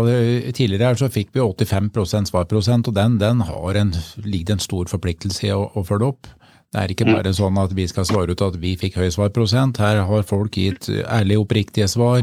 tidligere, 0.56 0.84
her, 0.88 0.96
så 0.96 1.10
fikk 1.12 1.34
vi 1.36 1.44
85% 1.44 2.32
svarprosent, 2.32 2.88
og 2.88 2.96
den, 2.96 3.18
den 3.20 3.44
har 3.44 3.80
en, 3.82 3.92
ligger 4.24 4.56
en 4.56 4.64
stor 4.64 4.88
forpliktelse 4.88 5.50
i 5.50 5.52
å, 5.52 5.66
å, 5.76 5.84
følge 5.84 6.14
opp. 6.14 6.30
Det 6.70 6.80
er 6.80 6.94
ikke 6.94 7.08
mm. 7.08 7.12
bare 7.18 7.34
sånn 7.36 7.58
at 7.60 7.74
vi 7.76 7.88
skal 7.90 8.06
svare 8.08 8.32
ut 8.32 8.44
at 8.46 8.56
vi 8.62 8.76
fikk 8.80 8.96
høy 9.02 9.10
svarprosent. 9.12 9.82
Her 9.82 10.04
har 10.08 10.28
folk 10.30 10.56
gitt 10.56 10.88
ærlige, 10.88 11.42
oppriktige 11.42 11.90
svar 11.92 12.22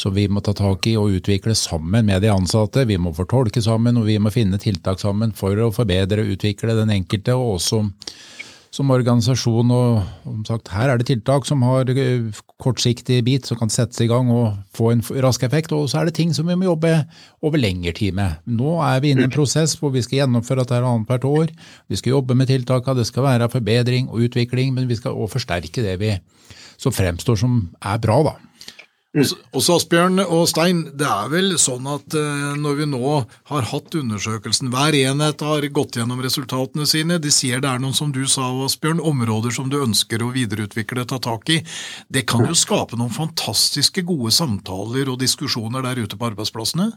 som 0.00 0.14
vi 0.16 0.28
må 0.30 0.40
ta 0.46 0.54
tak 0.56 0.86
i 0.88 0.94
og 0.96 1.18
utvikle 1.18 1.56
sammen 1.58 2.06
med 2.08 2.22
de 2.24 2.30
ansatte. 2.32 2.86
Vi 2.88 2.96
må 3.02 3.12
fortolke 3.12 3.60
sammen 3.60 3.98
og 4.00 4.06
vi 4.08 4.16
må 4.22 4.32
finne 4.32 4.62
tiltak 4.62 5.02
sammen 5.02 5.34
for 5.36 5.58
å 5.58 5.72
forbedre 5.74 6.22
og 6.22 6.38
utvikle 6.38 6.78
den 6.78 6.94
enkelte, 6.94 7.34
og 7.36 7.58
også 7.58 7.82
som 8.70 8.90
organisasjon. 8.94 9.70
og 9.70 10.46
sagt, 10.46 10.70
Her 10.70 10.90
er 10.90 10.98
det 10.98 11.08
tiltak 11.08 11.46
som 11.46 11.62
har 11.62 11.90
eh, 11.90 12.30
kortsiktig 12.62 13.24
bit, 13.26 13.46
som 13.46 13.58
kan 13.58 13.70
settes 13.70 14.00
i 14.00 14.08
gang 14.10 14.30
og 14.30 14.56
få 14.76 14.92
en 14.92 15.02
rask 15.22 15.42
effekt. 15.42 15.72
Og 15.72 15.90
så 15.90 16.00
er 16.00 16.04
det 16.08 16.14
ting 16.14 16.34
som 16.34 16.46
vi 16.46 16.54
må 16.54 16.68
jobbe 16.68 16.92
over 17.42 17.58
lengre 17.58 17.92
tid 17.92 18.14
med. 18.14 18.38
Nå 18.46 18.78
er 18.86 19.00
vi 19.00 19.10
inne 19.10 19.26
i 19.26 19.30
en 19.30 19.34
prosess 19.34 19.76
hvor 19.78 19.94
vi 19.94 20.02
skal 20.02 20.22
gjennomføre 20.22 20.62
dette 20.62 20.78
annethvert 20.80 21.24
år. 21.24 21.54
Vi 21.88 21.96
skal 21.96 22.16
jobbe 22.16 22.34
med 22.38 22.50
tiltakene, 22.50 22.98
det 22.98 23.08
skal 23.10 23.26
være 23.26 23.50
forbedring 23.50 24.08
og 24.08 24.28
utvikling, 24.28 24.74
men 24.74 24.88
vi 24.88 24.98
skal 24.98 25.16
også 25.16 25.38
forsterke 25.38 25.82
det 25.82 25.98
vi 26.00 26.14
som 26.80 26.94
fremstår 26.94 27.36
som 27.36 27.66
er 27.82 27.98
bra. 28.00 28.22
da. 28.24 28.49
Også 29.10 29.74
Asbjørn 29.74 30.22
og 30.22 30.44
Stein, 30.46 30.84
det 30.94 31.06
er 31.10 31.30
vel 31.32 31.56
sånn 31.58 31.88
at 31.90 32.14
eh, 32.14 32.52
når 32.62 32.76
vi 32.78 32.84
nå 32.92 33.14
har 33.50 33.64
hatt 33.72 33.96
undersøkelsen, 33.98 34.68
hver 34.70 34.94
enhet 34.94 35.42
har 35.42 35.66
gått 35.74 35.98
gjennom 35.98 36.22
resultatene 36.22 36.86
sine, 36.86 37.18
de 37.18 37.32
sier 37.34 37.58
det 37.58 37.72
er 37.72 37.82
noen, 37.82 37.96
som 37.96 38.12
du 38.14 38.22
sa 38.30 38.46
Asbjørn, 38.68 39.02
områder 39.02 39.50
som 39.56 39.66
du 39.72 39.80
ønsker 39.80 40.22
å 40.22 40.30
videreutvikle, 40.36 41.08
ta 41.10 41.18
tak 41.18 41.50
i. 41.50 41.58
Det 42.06 42.22
kan 42.30 42.46
jo 42.46 42.54
skape 42.54 43.00
noen 43.00 43.10
fantastiske 43.10 44.06
gode 44.06 44.30
samtaler 44.36 45.10
og 45.10 45.18
diskusjoner 45.24 45.82
der 45.88 46.04
ute 46.04 46.14
på 46.14 46.30
arbeidsplassene? 46.30 46.92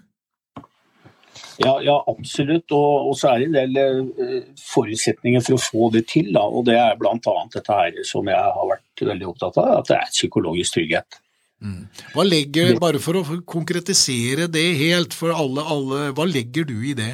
Ja, 1.66 1.80
ja 1.82 1.98
absolutt. 1.98 2.70
Og, 2.78 3.10
og, 3.10 3.18
så 3.18 3.34
er 3.34 3.42
det 3.42 3.50
en 3.50 3.58
del 3.58 4.06
uh, 4.22 4.38
forutsetninger 4.62 5.42
for 5.50 5.58
å 5.58 5.66
få 5.66 5.90
det 5.98 6.06
til. 6.14 6.30
Da. 6.38 6.46
og 6.46 6.70
Det 6.70 6.78
er 6.78 6.94
bl.a. 7.02 7.18
dette 7.58 7.82
her 7.82 8.00
som 8.06 8.30
jeg 8.30 8.38
har 8.38 8.70
vært 8.70 9.06
veldig 9.10 9.34
opptatt 9.34 9.62
av, 9.66 9.76
at 9.82 9.90
det 9.90 9.98
er 9.98 10.14
psykologisk 10.14 10.78
trygghet. 10.78 11.24
Mm. 11.64 11.84
Hva 12.12 12.26
legger, 12.28 12.74
Bare 12.82 13.00
for 13.00 13.22
å 13.22 13.38
konkretisere 13.48 14.50
det 14.52 14.66
helt 14.82 15.16
for 15.16 15.32
alle, 15.32 15.64
alle, 15.64 16.10
hva 16.16 16.26
legger 16.28 16.68
du 16.68 16.76
i 16.84 16.96
det? 16.98 17.14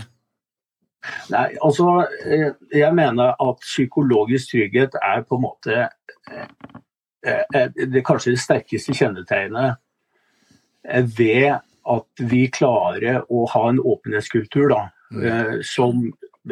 Nei, 1.32 1.54
altså, 1.64 2.02
eh, 2.26 2.52
Jeg 2.74 2.96
mener 2.96 3.36
at 3.40 3.62
psykologisk 3.64 4.52
trygghet 4.52 4.98
er 5.02 5.22
på 5.24 5.38
en 5.38 5.46
måte 5.46 5.78
eh, 5.86 7.44
eh, 7.56 7.70
det 7.94 8.04
kanskje 8.08 8.34
det 8.34 8.42
sterkeste 8.44 8.96
kjennetegnet 8.98 9.78
ved 11.16 11.60
at 11.90 12.24
vi 12.32 12.48
klarer 12.52 13.22
å 13.30 13.46
ha 13.54 13.64
en 13.70 13.80
åpenhetskultur 13.80 14.70
da, 14.72 14.82
mm. 15.12 15.60
som 15.66 16.06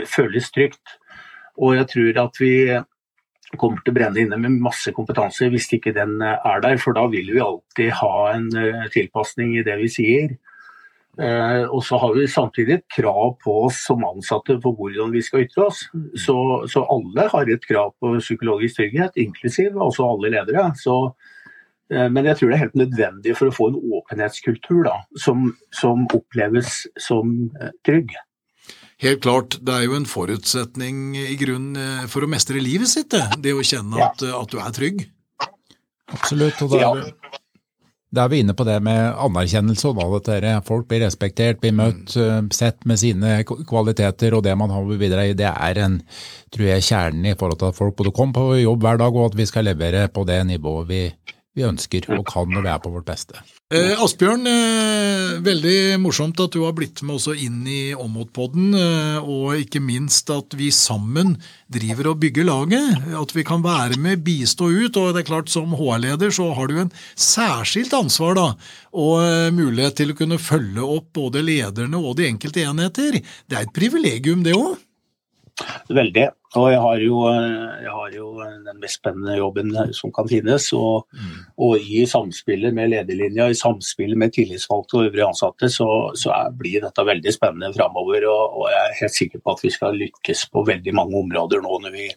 føles 0.10 0.50
trygt. 0.52 0.98
Og 1.58 1.78
jeg 1.78 1.88
tror 1.94 2.20
at 2.26 2.42
vi 2.42 2.54
kommer 3.56 3.80
til 3.80 3.94
å 3.94 3.96
brenne 3.96 4.20
inne 4.24 4.40
med 4.42 4.60
masse 4.64 4.92
kompetanse 4.96 5.48
hvis 5.54 5.70
ikke 5.78 5.96
den 5.96 6.20
eh, 6.24 6.36
er 6.50 6.64
der. 6.64 6.76
For 6.82 6.98
da 6.98 7.06
vil 7.12 7.32
vi 7.32 7.44
alltid 7.44 7.94
ha 8.02 8.14
en 8.34 8.50
eh, 8.60 8.90
tilpasning 8.94 9.56
i 9.56 9.64
det 9.68 9.78
vi 9.80 9.88
sier. 9.92 10.36
Eh, 11.18 11.64
og 11.64 11.80
så 11.86 11.98
har 12.02 12.18
vi 12.18 12.28
samtidig 12.30 12.76
et 12.76 12.86
krav 12.98 13.38
på 13.44 13.56
oss 13.70 13.80
som 13.88 14.06
ansatte 14.06 14.60
på 14.62 14.74
hvordan 14.76 15.16
vi 15.16 15.24
skal 15.26 15.48
ytre 15.48 15.70
oss. 15.70 15.86
Så, 16.20 16.38
så 16.70 16.84
alle 16.92 17.30
har 17.32 17.50
et 17.50 17.66
krav 17.70 17.96
på 18.02 18.18
psykologisk 18.20 18.82
trygghet, 18.82 19.18
inklusiv 19.24 19.80
også 19.80 20.12
alle 20.12 20.36
ledere. 20.36 20.68
Så, 20.78 21.00
men 21.88 22.28
jeg 22.28 22.36
tror 22.36 22.52
det 22.52 22.58
er 22.58 22.66
helt 22.66 22.82
nødvendig 22.84 23.34
for 23.40 23.48
å 23.48 23.56
få 23.56 23.72
en 23.72 23.80
åpenhetskultur 23.80 24.84
da, 24.90 24.98
som, 25.24 25.54
som 25.72 26.04
oppleves 26.12 26.84
som 27.00 27.48
trygg. 27.88 28.12
Helt 29.04 29.22
klart, 29.22 29.60
det 29.62 29.74
er 29.76 29.84
jo 29.86 29.94
en 29.94 30.08
forutsetning 30.10 31.12
i 31.22 31.36
grunn 31.38 31.76
eh, 31.78 32.06
for 32.10 32.26
å 32.26 32.30
mestre 32.32 32.58
livet 32.58 32.90
sitt, 32.90 33.12
det, 33.14 33.44
det 33.46 33.54
å 33.54 33.66
kjenne 33.66 34.00
at, 34.02 34.24
at, 34.26 34.50
du 34.50 34.58
er 34.58 34.74
trygg. 34.74 35.04
Absolutt. 36.16 36.64
og 36.66 36.74
da 36.74 36.80
er, 36.88 37.04
vi, 37.04 37.38
da 38.16 38.24
er 38.24 38.32
vi 38.32 38.40
inne 38.42 38.56
på 38.58 38.66
det 38.66 38.80
med 38.82 39.20
anerkjennelse 39.22 39.92
og 39.92 40.00
hva 40.00 40.08
dette 40.16 40.40
er. 40.40 40.48
Folk 40.66 40.88
blir 40.90 41.04
respektert, 41.06 41.60
blir 41.62 41.76
møtt, 41.78 42.16
mm. 42.16 42.24
Eh, 42.24 42.42
sett 42.58 42.90
med 42.90 42.98
sine 42.98 43.38
kvaliteter 43.46 44.34
og 44.34 44.42
det 44.48 44.58
man 44.58 44.74
har 44.74 44.82
å 44.82 44.98
bidra 44.98 45.28
i. 45.30 45.38
Det 45.38 45.52
er 45.52 45.84
en, 45.86 46.02
tror 46.56 46.72
jeg, 46.72 46.90
kjernen 46.90 47.30
i 47.30 47.38
forhold 47.38 47.62
til 47.62 47.70
at 47.70 47.78
folk 47.78 48.00
både 48.02 48.16
kommer 48.18 48.40
på 48.40 48.62
jobb 48.64 48.82
hver 48.88 49.04
dag 49.04 49.22
og 49.22 49.30
at 49.30 49.38
vi 49.38 49.46
skal 49.50 49.70
levere 49.70 50.08
på 50.10 50.26
det 50.26 50.42
nivået 50.50 50.90
vi, 50.90 51.04
vi 51.58 51.66
ønsker 51.66 52.06
og 52.14 52.26
kan 52.30 52.52
når 52.54 52.66
vi 52.66 52.72
er 52.74 52.82
på 52.84 52.92
vårt 52.94 53.08
beste. 53.10 53.42
Eh, 53.74 54.00
Asbjørn, 54.00 54.48
eh, 54.48 55.34
veldig 55.44 55.98
morsomt 56.00 56.40
at 56.40 56.54
du 56.56 56.62
har 56.64 56.76
blitt 56.78 57.02
med 57.04 57.18
også 57.18 57.34
inn 57.36 57.66
i 57.68 57.92
Åmotpodden, 57.98 58.70
eh, 58.80 59.18
og 59.20 59.58
ikke 59.60 59.82
minst 59.84 60.30
at 60.32 60.56
vi 60.56 60.70
sammen 60.72 61.36
driver 61.68 62.14
og 62.14 62.22
bygger 62.22 62.48
laget. 62.48 63.12
At 63.12 63.36
vi 63.36 63.44
kan 63.44 63.66
være 63.66 64.00
med, 64.00 64.24
bistå 64.24 64.70
ut. 64.72 64.96
og 64.96 65.14
det 65.14 65.26
er 65.26 65.28
klart 65.28 65.50
Som 65.50 65.76
HR-leder 65.76 66.32
så 66.32 66.54
har 66.54 66.68
du 66.68 66.80
en 66.80 66.92
særskilt 67.16 67.94
ansvar 67.94 68.36
da, 68.36 68.48
og 68.94 69.20
eh, 69.26 69.52
mulighet 69.52 69.98
til 70.00 70.14
å 70.14 70.18
kunne 70.18 70.40
følge 70.40 70.84
opp 70.84 71.12
både 71.14 71.44
lederne 71.44 71.98
og 71.98 72.16
de 72.18 72.30
enkelte 72.30 72.64
enheter. 72.64 73.20
Det 73.50 73.58
er 73.58 73.68
et 73.68 73.76
privilegium, 73.76 74.44
det 74.44 74.56
òg? 74.56 74.78
Veldig. 75.90 76.26
Og 76.58 76.68
jeg 76.72 76.80
har, 76.82 77.02
jo, 77.04 77.16
jeg 77.84 77.92
har, 77.92 78.12
jo, 78.16 78.28
den 78.66 78.80
mest 78.82 79.00
spennende 79.00 79.38
jobben 79.38 79.74
som 79.96 80.14
kan 80.16 80.30
finnes. 80.30 80.68
Og, 80.78 81.08
mm. 81.14 81.40
og 81.66 81.82
i 81.82 82.04
samspillet 82.10 82.76
med 82.76 82.92
lederlinja, 82.94 83.50
i 83.52 83.58
samspillet 83.58 84.20
med 84.20 84.34
tillitsvalgte 84.36 85.00
og 85.00 85.10
øvrige 85.10 85.28
ansatte, 85.28 85.70
så, 85.74 85.90
så 86.18 86.34
er, 86.36 86.54
blir 86.58 86.86
dette 86.86 87.08
veldig 87.10 87.34
spennende 87.36 87.74
framover. 87.76 88.30
Og, 88.30 88.62
og, 88.62 88.70
jeg 88.74 88.84
er 88.84 89.02
helt 89.02 89.18
sikker 89.18 89.44
på 89.44 89.58
at 89.58 89.66
vi 89.66 89.74
skal 89.76 90.00
lykkes 90.06 90.48
på 90.54 90.66
veldig 90.72 90.96
mange 90.98 91.20
områder 91.26 91.64
nå 91.66 91.82
når 91.84 91.96
vi 91.98 92.10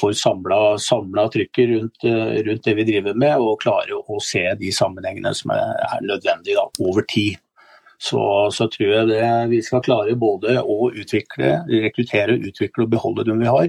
får 0.00 0.14
samla 0.14 1.24
trykket 1.34 1.72
rundt, 1.74 2.04
rundt, 2.46 2.64
det 2.64 2.74
vi 2.78 2.86
driver 2.86 3.16
med, 3.18 3.42
og 3.42 3.58
klarer 3.60 3.98
å 3.98 4.20
se 4.22 4.44
de 4.60 4.70
sammenhengene 4.72 5.32
som 5.36 5.50
er, 5.52 5.72
er 5.90 6.04
nødvendige 6.06 6.60
da, 6.60 6.68
over 6.86 7.04
tid 7.10 7.40
så, 8.00 8.22
så, 8.54 8.66
tror 8.72 8.92
jeg 8.94 9.08
det 9.10 9.24
vi 9.50 9.60
skal 9.64 9.82
klare 9.84 10.16
både 10.16 10.56
å 10.62 10.88
utvikle, 10.88 11.58
rekruttere, 11.68 12.38
utvikle 12.48 12.86
og 12.86 12.94
beholde 12.94 13.26
dem 13.28 13.42
vi 13.42 13.50
har. 13.50 13.68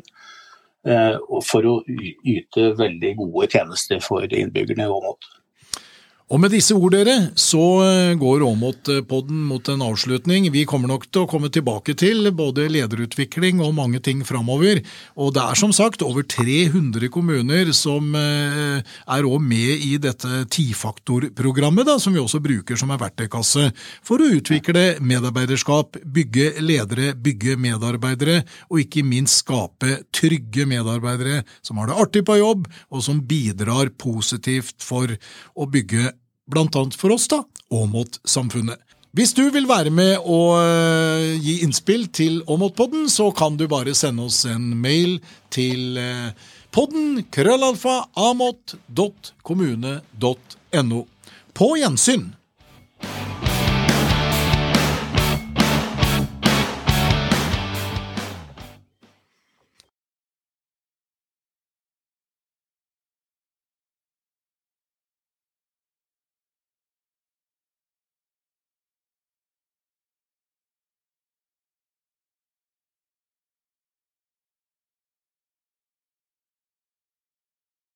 Eh, 0.87 1.17
for 1.45 1.67
å 1.67 1.75
yte 1.85 2.71
veldig 2.79 3.11
gode 3.19 3.49
tjenester 3.51 3.99
for 4.01 4.25
innbyggerne 4.25 4.87
i 4.87 4.93
Åmot. 4.95 5.27
Og 6.31 6.39
med 6.39 6.53
disse 6.55 6.71
ord, 6.71 6.93
dere, 6.95 7.33
så 7.35 7.59
eh, 7.83 8.13
går 8.15 8.45
Åmot-podden 8.47 9.39
mot 9.49 9.67
en 9.67 9.81
avslutning. 9.83 10.45
Vi 10.53 10.61
kommer 10.69 10.87
nok 10.87 11.09
til 11.09 11.25
å 11.25 11.27
komme 11.27 11.49
tilbake 11.51 11.91
til 11.99 12.29
både 12.31 12.69
lederutvikling 12.71 13.59
og 13.59 13.73
mange 13.75 13.99
ting 13.99 14.21
framover. 14.23 14.79
Og 15.19 15.33
det 15.35 15.43
er 15.43 15.59
som 15.59 15.73
sagt 15.75 16.05
over 16.07 16.23
300 16.23 17.11
kommuner 17.11 17.73
som 17.75 18.15
eh, 18.15 18.79
er 18.79 19.27
òg 19.27 19.43
med 19.43 19.83
i 19.83 19.97
dette 19.99 20.45
tifaktorprogrammet, 20.55 21.91
som 21.99 22.15
vi 22.15 22.23
også 22.23 22.39
bruker 22.39 22.79
som 22.79 22.95
en 22.95 23.03
verktøykasse 23.03 23.67
for 23.99 24.23
å 24.23 24.31
utvikle 24.37 24.85
medarbeiderskap, 25.03 25.99
bygge 26.15 26.63
ledere, 26.63 27.11
bygge 27.11 27.57
medarbeidere, 27.59 28.45
og 28.71 28.85
ikke 28.85 29.03
minst 29.03 29.43
skape 29.43 29.99
trygge 30.15 30.63
medarbeidere 30.63 31.43
som 31.59 31.83
har 31.83 31.91
det 31.91 31.99
artig 32.07 32.23
på 32.23 32.39
jobb, 32.39 32.71
og 32.87 33.03
som 33.03 33.19
bidrar 33.19 33.91
positivt 33.99 34.79
for 34.79 35.11
å 35.59 35.67
bygge 35.67 36.07
blant 36.51 36.75
annet 36.79 36.95
for 36.99 37.09
oss, 37.15 37.25
da, 37.31 37.39
Åmot-samfunnet. 37.71 38.79
Hvis 39.11 39.33
du 39.35 39.43
vil 39.51 39.67
være 39.67 39.91
med 39.91 40.23
og 40.23 40.55
uh, 40.55 41.35
gi 41.35 41.59
innspill 41.65 42.07
til 42.15 42.39
Åmot-podden, 42.47 43.09
så 43.11 43.27
kan 43.35 43.57
du 43.59 43.67
bare 43.71 43.95
sende 43.97 44.23
oss 44.29 44.45
en 44.47 44.77
mail 44.79 45.19
til 45.51 45.97
uh, 45.99 46.31
podden 46.71 47.23
krøllalfa 47.31 48.05
amot.kommune.no. 48.15 51.05
På 51.51 51.75
gjensyn! 51.75 52.40